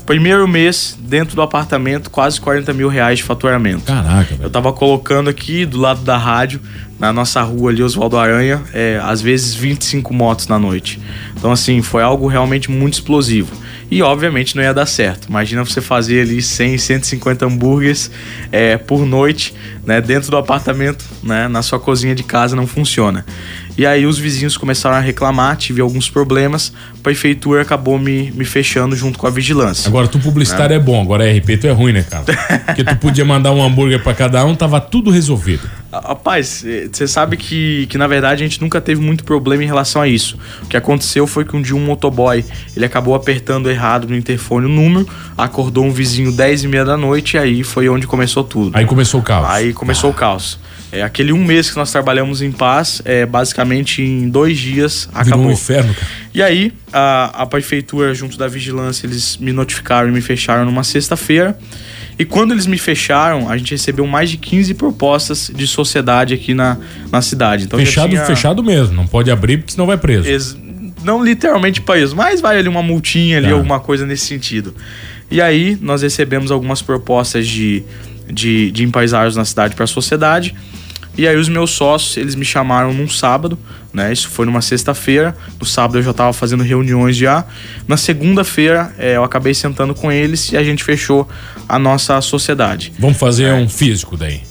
Primeiro 0.06 0.48
mês, 0.48 0.98
dentro 1.00 1.36
do 1.36 1.42
apartamento, 1.42 2.10
quase 2.10 2.40
40 2.42 2.74
mil 2.74 2.90
reais 2.90 3.20
de 3.20 3.24
faturamento. 3.24 3.84
Caraca, 3.84 4.36
velho. 4.36 4.44
Eu 4.44 4.50
tava 4.50 4.74
colocando 4.74 5.30
aqui 5.30 5.66
do 5.66 5.80
lado 5.80 6.02
da 6.02 6.18
rádio, 6.18 6.60
na 7.00 7.12
nossa 7.12 7.42
rua 7.42 7.72
ali, 7.72 7.82
Oswaldo 7.82 8.18
Aranha, 8.18 8.62
é, 8.74 9.00
às 9.04 9.22
vezes 9.22 9.56
25 9.56 10.14
motos 10.14 10.48
na 10.48 10.60
noite. 10.60 11.00
Então, 11.36 11.52
assim, 11.52 11.82
foi 11.82 12.04
algo 12.04 12.28
realmente 12.28 12.70
muito 12.70 12.94
explosivo. 12.94 13.52
E 13.90 14.02
obviamente 14.02 14.56
não 14.56 14.64
ia 14.64 14.74
dar 14.74 14.86
certo. 14.86 15.28
Imagina 15.28 15.66
você 15.66 15.82
fazer 15.82 16.22
ali 16.22 16.42
100, 16.42 16.78
150 16.78 17.46
hambúrgueres 17.46 18.10
é, 18.50 18.78
por 18.78 19.06
noite, 19.06 19.54
né, 19.86 20.00
dentro 20.00 20.32
do 20.32 20.38
apartamento, 20.38 21.04
né, 21.22 21.50
na 21.50 21.62
sua 21.62 21.78
cozinha 21.78 22.16
de 22.16 22.24
casa 22.24 22.56
não 22.56 22.66
funciona. 22.66 23.26
E 23.82 23.86
aí 23.88 24.06
os 24.06 24.20
vizinhos 24.20 24.58
começaram 24.58 24.96
a 24.96 25.00
reclamar, 25.00 25.58
tive 25.58 25.82
alguns 25.82 26.08
problemas, 26.08 26.72
a 26.94 27.02
prefeitura 27.02 27.64
acabou 27.64 27.98
me, 27.98 28.30
me 28.30 28.46
fechando 28.46 28.96
junto 28.96 29.18
com 29.18 29.26
a 29.26 29.32
vigilância. 29.32 29.88
Agora, 29.90 30.08
tu 30.08 30.20
publicitário 30.20 30.76
é, 30.76 30.78
é 30.78 30.80
bom, 30.80 31.02
agora 31.02 31.26
RP 31.26 31.58
tu 31.60 31.66
é 31.66 31.72
ruim, 31.72 31.92
né, 31.92 32.04
cara? 32.04 32.26
Porque 32.68 32.84
tu 32.84 32.96
podia 32.98 33.26
mandar 33.26 33.52
um 33.52 33.60
hambúrguer 33.60 34.04
para 34.04 34.14
cada 34.14 34.46
um, 34.46 34.54
tava 34.54 34.80
tudo 34.80 35.10
resolvido. 35.10 35.68
Rapaz, 35.92 36.64
você 36.92 37.06
sabe 37.06 37.36
que, 37.36 37.86
que 37.88 37.98
na 37.98 38.08
verdade 38.08 38.44
a 38.44 38.48
gente 38.48 38.62
nunca 38.62 38.80
teve 38.80 39.02
muito 39.02 39.26
problema 39.26 39.64
em 39.64 39.68
relação 39.68 40.02
a 40.02 40.08
isso. 40.08 40.38
O 40.64 40.68
que 40.68 40.78
aconteceu 40.78 41.28
foi 41.28 41.44
que 41.44 41.56
um 41.56 41.62
dia 41.62 41.76
um 41.76 41.84
motoboy 41.84 42.46
ele 42.76 42.86
acabou 42.86 43.14
apertando 43.14 43.70
errado 43.70 44.08
no 44.08 44.16
interfone 44.16 44.68
o 44.68 44.70
número, 44.70 45.08
acordou 45.38 45.84
um 45.84 45.92
vizinho 45.92 46.32
10 46.32 46.64
e 46.64 46.68
meia 46.68 46.86
da 46.86 46.96
noite 46.96 47.36
e 47.36 47.40
aí 47.40 47.64
foi 47.64 47.90
onde 47.90 48.08
começou 48.08 48.44
tudo. 48.44 48.76
Aí 48.76 48.86
começou 48.86 49.20
o 49.20 49.24
caos. 49.24 49.50
Aí 49.50 49.74
começou 49.74 50.10
ah. 50.10 50.14
o 50.14 50.16
caos. 50.16 50.58
É, 50.94 51.04
aquele 51.04 51.32
um 51.32 51.44
mês 51.44 51.70
que 51.70 51.78
nós 51.78 51.90
trabalhamos 51.90 52.42
em 52.42 52.52
paz, 52.52 53.02
é, 53.06 53.26
basicamente 53.26 54.02
em 54.02 54.30
dois 54.30 54.58
dias 54.58 55.08
acabou. 55.14 55.40
Virou 55.40 55.48
um 55.48 55.52
inferno, 55.52 55.94
cara. 55.94 56.08
E 56.34 56.42
aí, 56.42 56.74
a, 56.92 57.44
a 57.44 57.46
prefeitura, 57.46 58.14
junto 58.14 58.38
da 58.38 58.48
vigilância, 58.48 59.06
eles 59.06 59.38
me 59.38 59.54
notificaram 59.54 60.10
e 60.10 60.12
me 60.12 60.22
fecharam 60.22 60.66
numa 60.66 60.84
sexta-feira. 60.84 61.58
E 62.20 62.26
quando 62.26 62.52
eles 62.52 62.68
me 62.68 62.78
fecharam, 62.78 63.50
a 63.50 63.58
gente 63.58 63.72
recebeu 63.72 64.06
mais 64.06 64.30
de 64.30 64.38
15 64.38 64.74
propostas 64.76 65.52
de 65.54 65.66
sociedade 65.66 66.34
aqui 66.34 66.54
na, 66.54 66.78
na 67.12 67.22
cidade. 67.22 67.64
Então 67.64 67.80
fechado, 67.80 68.10
tinha... 68.10 68.26
fechado 68.26 68.64
mesmo. 68.64 68.96
Não 68.96 69.08
pode 69.08 69.32
abrir 69.32 69.58
porque 69.58 69.72
senão 69.72 69.88
vai 69.88 69.98
preso. 69.98 70.28
Ex 70.28 70.56
não 71.04 71.24
literalmente 71.24 71.82
preso, 71.82 72.16
mas 72.16 72.42
vai 72.42 72.58
ali 72.58 72.70
uma 72.70 72.84
multinha 72.84 73.38
ali, 73.38 73.48
tá. 73.48 73.54
alguma 73.54 73.80
coisa 73.80 74.06
nesse 74.06 74.26
sentido. 74.26 74.74
E 75.30 75.42
aí, 75.42 75.78
nós 75.82 76.02
recebemos 76.02 76.52
algumas 76.52 76.82
propostas 76.82 77.48
de, 77.48 77.84
de, 78.32 78.72
de 78.72 78.84
empresários 78.84 79.36
na 79.36 79.46
cidade 79.46 79.76
para 79.76 79.86
a 79.86 79.88
sociedade. 79.88 80.54
E 81.18 81.28
aí 81.28 81.36
os 81.36 81.50
meus 81.50 81.72
sócios, 81.72 82.18
eles 82.18 82.36
me 82.36 82.46
chamaram 82.46 82.94
num 82.94 83.08
sábado, 83.08 83.60
né? 83.94 84.12
Isso 84.14 84.30
foi 84.30 84.46
numa 84.46 84.62
sexta-feira. 84.62 85.36
No 85.60 85.66
sábado 85.66 86.00
eu 86.00 86.04
já 86.04 86.12
estava 86.12 86.32
fazendo 86.32 86.64
reuniões 86.64 87.18
já. 87.18 87.46
Na 87.88 87.98
segunda-feira 87.98 88.94
é, 88.98 89.18
eu 89.18 89.24
acabei 89.24 89.54
sentando 89.54 89.94
com 89.94 90.12
eles 90.12 90.52
e 90.52 90.58
a 90.58 90.64
gente 90.64 90.84
fechou 90.84 91.28
a 91.68 91.78
nossa 91.78 92.20
sociedade. 92.22 92.94
Vamos 92.98 93.18
fazer 93.18 93.46
é. 93.46 93.54
um 93.54 93.68
físico 93.68 94.16
daí. 94.16 94.42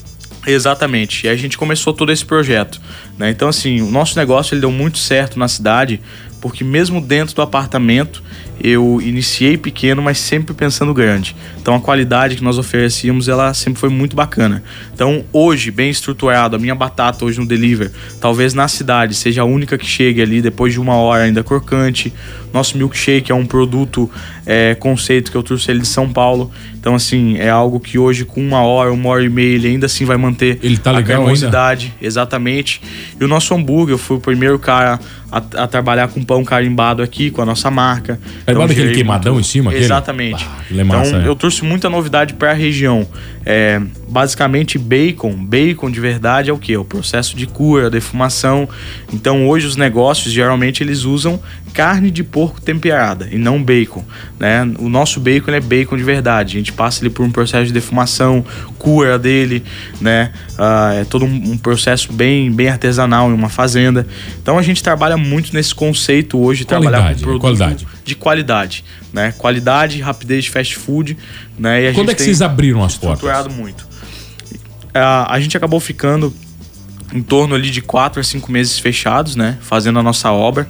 Exatamente. 0.47 1.27
E 1.27 1.31
a 1.31 1.37
gente 1.37 1.57
começou 1.57 1.93
todo 1.93 2.13
esse 2.13 2.25
projeto. 2.25 2.81
Né? 3.19 3.31
Então, 3.31 3.49
assim, 3.49 3.81
o 3.81 3.91
nosso 3.91 4.19
negócio 4.19 4.55
ele 4.55 4.61
deu 4.61 4.71
muito 4.71 4.99
certo 4.99 5.39
na 5.39 5.49
cidade, 5.49 6.01
porque 6.41 6.65
mesmo 6.65 7.01
dentro 7.01 7.35
do 7.35 7.43
apartamento 7.43 8.23
eu 8.63 9.01
iniciei 9.03 9.57
pequeno, 9.57 10.03
mas 10.03 10.19
sempre 10.19 10.55
pensando 10.55 10.93
grande. 10.93 11.35
Então 11.61 11.75
a 11.75 11.81
qualidade 11.81 12.37
que 12.37 12.45
nós 12.45 12.59
oferecíamos, 12.59 13.29
ela 13.29 13.53
sempre 13.55 13.81
foi 13.81 13.89
muito 13.89 14.15
bacana. 14.15 14.63
Então 14.93 15.25
hoje, 15.33 15.71
bem 15.71 15.91
estruturado, 15.91 16.57
a 16.57 16.59
minha 16.59 16.75
batata 16.75 17.25
hoje 17.25 17.41
no 17.41 17.47
deliver, 17.47 17.91
talvez 18.21 18.55
na 18.55 18.69
cidade 18.69 19.15
seja 19.15 19.43
a 19.43 19.45
única 19.45 19.79
que 19.79 19.87
chegue 19.87 20.21
ali 20.21 20.43
depois 20.43 20.73
de 20.73 20.81
uma 20.81 20.95
hora 20.95 21.25
ainda 21.25 21.43
crocante. 21.43 22.13
Nosso 22.53 22.77
milkshake 22.77 23.31
é 23.31 23.35
um 23.35 23.47
produto 23.47 24.11
é, 24.45 24.75
conceito 24.75 25.31
que 25.31 25.37
eu 25.37 25.43
trouxe 25.43 25.71
ele 25.71 25.81
de 25.81 25.87
São 25.87 26.09
Paulo. 26.13 26.51
Então 26.79 26.95
assim, 26.95 27.37
é 27.39 27.49
algo 27.49 27.79
que 27.79 27.99
hoje 27.99 28.25
com 28.25 28.41
uma 28.41 28.63
hora, 28.63 28.93
uma 28.93 29.09
hora 29.09 29.23
e 29.23 29.29
meia, 29.29 29.55
ele 29.55 29.69
ainda 29.69 29.87
assim 29.87 30.05
vai 30.05 30.17
manter 30.17 30.59
ele 30.63 30.77
tá 30.77 30.97
a 30.97 31.03
cremosidade. 31.03 31.95
Exatamente. 32.01 32.81
E 33.21 33.25
o 33.25 33.29
nosso 33.29 33.55
hambúrguer, 33.55 33.95
eu 33.95 33.99
fui 33.99 34.17
o 34.17 34.21
primeiro 34.21 34.59
cara 34.59 34.99
a, 35.31 35.39
a, 35.63 35.67
trabalhar 35.67 36.09
com 36.09 36.23
pão 36.23 36.45
carimbado 36.45 37.03
aqui, 37.03 37.31
com 37.31 37.41
a 37.41 37.47
nossa 37.47 37.71
marca. 37.71 38.19
Carimbado 38.55 38.73
então, 38.73 38.83
aquele 38.85 38.95
queimadão 38.95 39.35
muito... 39.35 39.47
em 39.47 39.49
cima? 39.49 39.71
Aquele? 39.71 39.85
Exatamente. 39.85 40.47
Ah, 40.49 40.79
é 40.79 40.85
massa, 40.85 41.11
então, 41.11 41.21
é. 41.23 41.29
eu 41.29 41.35
trouxe 41.35 41.65
muita 41.65 41.89
novidade 41.89 42.35
para 42.35 42.51
a 42.51 42.55
região. 42.55 43.07
É, 43.45 43.81
basicamente, 44.11 44.77
bacon. 44.77 45.33
Bacon 45.33 45.91
de 45.91 46.01
verdade 46.01 46.51
é 46.51 46.53
o 46.53 46.59
que? 46.59 46.77
O 46.77 46.85
processo 46.85 47.37
de 47.37 47.47
cura, 47.47 47.89
defumação. 47.89 48.69
Então, 49.13 49.49
hoje 49.49 49.67
os 49.67 49.77
negócios, 49.77 50.33
geralmente, 50.33 50.83
eles 50.83 51.05
usam 51.05 51.41
carne 51.73 52.11
de 52.11 52.25
porco 52.25 52.61
temperada 52.61 53.29
e 53.31 53.39
não 53.39 53.63
bacon, 53.63 54.05
né? 54.39 54.63
O 54.79 54.89
nosso 54.89 55.21
bacon 55.21 55.53
é 55.53 55.61
bacon 55.61 55.97
de 55.97 56.03
verdade. 56.03 56.57
A 56.57 56.59
gente 56.59 56.73
passa 56.73 57.03
ele 57.03 57.11
por 57.11 57.25
um 57.25 57.31
processo 57.31 57.67
de 57.67 57.73
defumação, 57.73 58.45
cura 58.77 59.19
dele, 59.19 59.63
né? 60.01 60.33
Uh, 60.59 61.01
é 61.01 61.05
todo 61.05 61.25
um, 61.25 61.53
um, 61.53 61.57
processo 61.57 62.13
bem, 62.13 62.51
bem 62.51 62.69
artesanal 62.69 63.31
em 63.31 63.35
uma 63.35 63.49
fazenda. 63.49 64.07
Então 64.43 64.59
a 64.59 64.63
gente 64.63 64.83
trabalha 64.83 65.17
muito 65.17 65.55
nesse 65.55 65.75
conceito 65.75 66.39
hoje, 66.39 66.65
qualidade, 66.65 66.93
trabalhar 66.93 67.15
com 67.15 67.21
produto 67.21 67.41
qualidade. 67.41 67.87
de 68.05 68.15
qualidade, 68.17 68.85
né? 69.13 69.33
Qualidade, 69.39 70.01
rapidez 70.01 70.45
de 70.45 70.51
fast 70.51 70.77
food, 70.77 71.17
né? 71.59 71.91
E 71.91 71.95
Quando 71.95 72.11
é 72.11 72.15
que 72.15 72.23
vocês 72.23 72.43
abriram 72.43 72.83
as 72.83 72.97
portas? 72.97 73.47
muito. 73.55 73.89
Uh, 74.91 75.27
a 75.29 75.41
gente 75.41 75.57
acabou 75.57 75.81
ficando 75.81 76.35
em 77.13 77.23
torno 77.23 77.55
ali 77.55 77.71
de 77.71 77.81
quatro 77.81 78.21
a 78.21 78.25
cinco 78.25 78.51
meses 78.53 78.79
fechados, 78.79 79.37
né? 79.37 79.59
Fazendo 79.61 79.99
a 79.99 80.03
nossa 80.03 80.31
obra. 80.31 80.69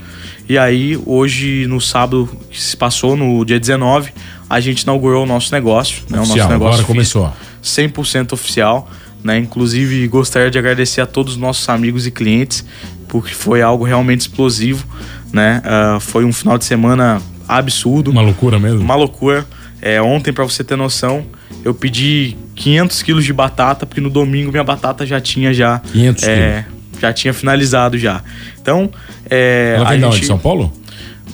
E 0.48 0.58
aí, 0.58 0.98
hoje, 1.06 1.66
no 1.66 1.80
sábado 1.80 2.28
que 2.50 2.60
se 2.60 2.76
passou, 2.76 3.16
no 3.16 3.44
dia 3.44 3.60
19, 3.60 4.12
a 4.48 4.58
gente 4.58 4.82
inaugurou 4.82 5.24
o 5.24 5.26
nosso 5.26 5.52
negócio. 5.52 6.02
Né? 6.08 6.18
Oficial, 6.18 6.24
o 6.24 6.28
nosso 6.28 6.50
negócio 6.50 6.74
agora 6.74 6.84
começou. 6.84 7.32
100% 7.62 8.32
oficial. 8.32 8.90
Né? 9.22 9.38
Inclusive, 9.38 10.06
gostaria 10.08 10.50
de 10.50 10.58
agradecer 10.58 11.00
a 11.00 11.06
todos 11.06 11.34
os 11.34 11.38
nossos 11.38 11.68
amigos 11.68 12.06
e 12.06 12.10
clientes, 12.10 12.64
porque 13.06 13.34
foi 13.34 13.62
algo 13.62 13.84
realmente 13.84 14.22
explosivo. 14.22 14.84
Né? 15.32 15.62
Uh, 15.64 16.00
foi 16.00 16.24
um 16.24 16.32
final 16.32 16.58
de 16.58 16.64
semana 16.64 17.22
absurdo. 17.46 18.10
Uma 18.10 18.22
loucura 18.22 18.58
mesmo? 18.58 18.80
Uma 18.80 18.94
loucura. 18.94 19.46
É, 19.80 20.00
ontem, 20.00 20.32
para 20.32 20.44
você 20.44 20.64
ter 20.64 20.76
noção, 20.76 21.24
eu 21.64 21.74
pedi 21.74 22.36
500 22.60 23.02
quilos 23.02 23.24
de 23.24 23.32
batata, 23.32 23.86
porque 23.86 24.02
no 24.02 24.10
domingo 24.10 24.50
minha 24.50 24.62
batata 24.62 25.06
já 25.06 25.18
tinha 25.18 25.52
já... 25.52 25.78
500 25.78 26.24
é, 26.24 26.36
quilos? 26.36 27.00
Já 27.00 27.12
tinha 27.12 27.32
finalizado 27.32 27.96
já. 27.96 28.22
Então... 28.60 28.90
É, 29.28 29.74
Ela 29.76 29.88
vem 29.90 30.00
gente... 30.00 30.20
de 30.20 30.26
São 30.26 30.38
Paulo? 30.38 30.70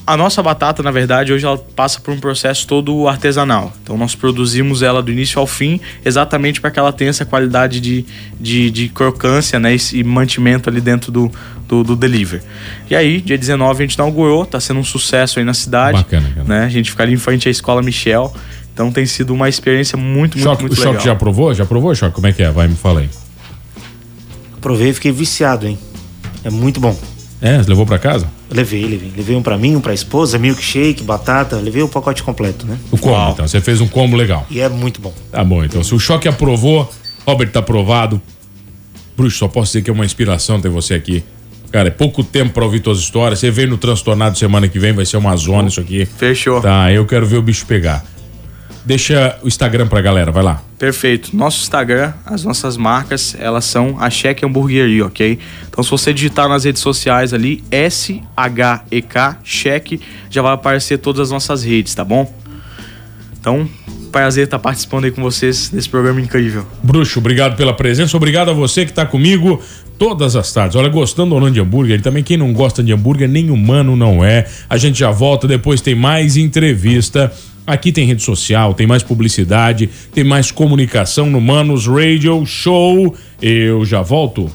A 0.07 0.17
nossa 0.17 0.41
batata, 0.41 0.85
na 0.85 0.93
verdade, 0.93 1.33
hoje 1.33 1.45
ela 1.45 1.59
passa 1.59 2.01
por 2.01 2.15
um 2.15 2.21
processo 2.21 2.65
todo 2.65 3.09
artesanal. 3.09 3.73
Então 3.83 3.99
nós 3.99 4.15
produzimos 4.15 4.81
ela 4.81 5.03
do 5.03 5.11
início 5.11 5.41
ao 5.41 5.49
fim, 5.49 5.81
exatamente 6.05 6.61
para 6.61 6.71
que 6.71 6.79
ela 6.79 6.93
tenha 6.93 7.11
essa 7.11 7.25
qualidade 7.25 7.81
de, 7.81 8.05
de, 8.39 8.71
de 8.71 8.89
crocância 8.89 9.59
né, 9.59 9.75
e, 9.93 10.05
mantimento 10.05 10.71
ali 10.71 10.81
dentro 10.81 11.11
do, 11.11 11.33
do, 11.67 11.83
do, 11.83 11.97
delivery. 11.97 12.41
E 12.89 12.95
aí, 12.95 13.21
dia 13.21 13.37
19 13.37 13.83
a 13.83 13.85
gente 13.85 13.95
inaugurou, 13.95 14.47
tá 14.47 14.61
sendo 14.61 14.79
um 14.79 14.85
sucesso 14.85 15.41
aí 15.41 15.45
na 15.45 15.55
cidade. 15.55 15.99
Bacana, 15.99 16.31
cara. 16.33 16.47
Né? 16.47 16.65
A 16.67 16.69
gente 16.69 16.93
fica 16.93 17.03
ali 17.03 17.13
em 17.13 17.19
frente 17.19 17.49
à 17.49 17.51
Escola 17.51 17.83
Michel. 17.83 18.33
Então 18.77 18.93
tem 18.93 19.07
sido 19.07 19.33
uma 19.33 19.49
experiência 19.49 19.97
muito, 19.97 20.37
muito, 20.37 20.39
Choque, 20.39 20.61
muito 20.65 20.75
o 20.75 20.79
legal. 20.79 20.93
O 20.93 20.97
Choque 20.97 21.07
já 21.07 21.15
provou? 21.15 21.55
Já 21.55 21.65
provou, 21.65 21.95
Choque? 21.95 22.15
Como 22.15 22.27
é 22.27 22.33
que 22.35 22.43
é? 22.43 22.51
Vai, 22.51 22.69
me 22.69 22.75
fala 22.75 23.01
aí. 23.01 23.09
Provei 24.61 24.91
e 24.91 24.93
fiquei 24.93 25.11
viciado, 25.11 25.67
hein? 25.67 25.79
É 26.45 26.51
muito 26.51 26.79
bom. 26.79 26.95
É, 27.41 27.57
você 27.57 27.71
levou 27.71 27.87
pra 27.87 27.99
casa? 27.99 28.29
Levei, 28.51 28.87
levei. 28.87 29.11
Levei 29.17 29.35
um 29.35 29.41
pra 29.41 29.57
mim, 29.57 29.77
um 29.77 29.81
pra 29.81 29.95
esposa, 29.95 30.39
milkshake, 30.39 31.03
batata. 31.03 31.57
Levei 31.57 31.83
o 31.83 31.89
pacote 31.89 32.23
completo, 32.23 32.67
né? 32.67 32.77
O 32.91 32.99
combo, 32.99 33.31
então. 33.31 33.49
Você 33.49 33.63
fez 33.63 33.81
um 33.81 33.89
combo 33.89 34.15
legal. 34.15 34.47
E 34.51 34.61
é 34.61 34.69
muito 34.69 35.01
bom. 35.01 35.15
Tá 35.33 35.43
bom, 35.43 35.65
então. 35.65 35.83
Se 35.83 35.95
o 35.95 35.99
choque 35.99 36.29
aprovou, 36.29 36.87
Robert 37.27 37.49
tá 37.49 37.61
aprovado. 37.61 38.21
Bruxo, 39.17 39.39
só 39.39 39.49
posso 39.49 39.73
dizer 39.73 39.85
que 39.85 39.89
é 39.89 39.93
uma 39.93 40.05
inspiração 40.05 40.61
ter 40.61 40.69
você 40.69 40.93
aqui. 40.93 41.25
Cara, 41.73 41.89
é 41.89 41.91
pouco 41.91 42.23
tempo 42.23 42.53
pra 42.53 42.65
ouvir 42.65 42.81
tuas 42.81 42.99
histórias. 42.99 43.39
Você 43.39 43.51
vem 43.51 43.67
no 43.67 43.79
Transtornado 43.79 44.37
semana 44.37 44.69
que 44.69 44.79
vem, 44.79 44.93
vai 44.93 45.07
ser 45.07 45.17
uma 45.17 45.35
zona 45.35 45.69
isso 45.69 45.81
aqui. 45.81 46.05
Fechou. 46.05 46.61
Tá, 46.61 46.93
eu 46.93 47.07
quero 47.07 47.25
ver 47.25 47.39
o 47.39 47.43
bicho 47.43 47.65
pegar. 47.65 48.05
Deixa 48.87 49.37
o 49.43 49.49
Instagram 49.49 49.89
pra 49.89 50.01
galera, 50.01 50.31
vai 50.31 50.45
lá. 50.45 50.63
Perfeito. 50.79 51.37
Nosso 51.37 51.61
Instagram, 51.61 52.13
as 52.25 52.45
nossas 52.45 52.77
marcas, 52.77 53.37
elas 53.37 53.65
são 53.65 53.97
a 53.99 54.09
Cheque 54.09 54.47
Hamburgueria, 54.47 55.05
ok? 55.05 55.41
Então 55.69 55.83
se 55.83 55.91
você 55.91 56.15
digitar 56.15 56.49
nas 56.49 56.63
redes 56.63 56.81
sociais 56.81 57.35
ali, 57.35 57.65
S-H-E-K, 57.69 59.39
Cheque, 59.43 60.01
já 60.31 60.41
vai 60.41 60.53
aparecer 60.53 60.99
todas 60.99 61.23
as 61.23 61.31
nossas 61.33 61.65
redes, 61.65 61.97
tá 61.97 62.05
bom? 62.05 62.33
Então, 63.41 63.69
prazer 64.13 64.45
estar 64.45 64.61
participando 64.61 65.07
aí 65.07 65.11
com 65.11 65.23
vocês 65.23 65.69
desse 65.69 65.89
programa 65.89 66.21
incrível. 66.21 66.65
Bruxo, 66.81 67.19
obrigado 67.19 67.57
pela 67.57 67.75
presença, 67.75 68.17
obrigado 68.17 68.51
a 68.51 68.55
você 68.55 68.87
que 68.87 68.93
tá 68.93 69.05
comigo 69.05 69.61
todas 69.99 70.37
as 70.37 70.53
tardes. 70.53 70.77
Olha, 70.77 70.89
gostando 70.89 71.35
ou 71.35 71.41
não 71.41 71.51
de 71.51 71.59
hambúrguer, 71.61 72.01
também 72.01 72.23
quem 72.23 72.37
não 72.37 72.53
gosta 72.53 72.85
de 72.85 72.93
hambúrguer, 72.93 73.29
nem 73.29 73.51
humano 73.51 73.97
não 73.97 74.25
é. 74.25 74.47
A 74.71 74.77
gente 74.77 75.01
já 75.01 75.11
volta, 75.11 75.49
depois 75.49 75.81
tem 75.81 75.95
mais 75.97 76.37
entrevista. 76.37 77.33
Aqui 77.67 77.91
tem 77.91 78.07
rede 78.07 78.23
social, 78.23 78.75
tem 78.75 78.87
mais 78.87 79.03
publicidade, 79.03 79.91
tem 80.15 80.23
mais 80.23 80.53
comunicação 80.53 81.27
no 81.27 81.41
Manos 81.41 81.87
Radio 81.87 82.47
Show. 82.47 83.15
Eu 83.43 83.85
já 83.85 84.03
volto. 84.03 84.51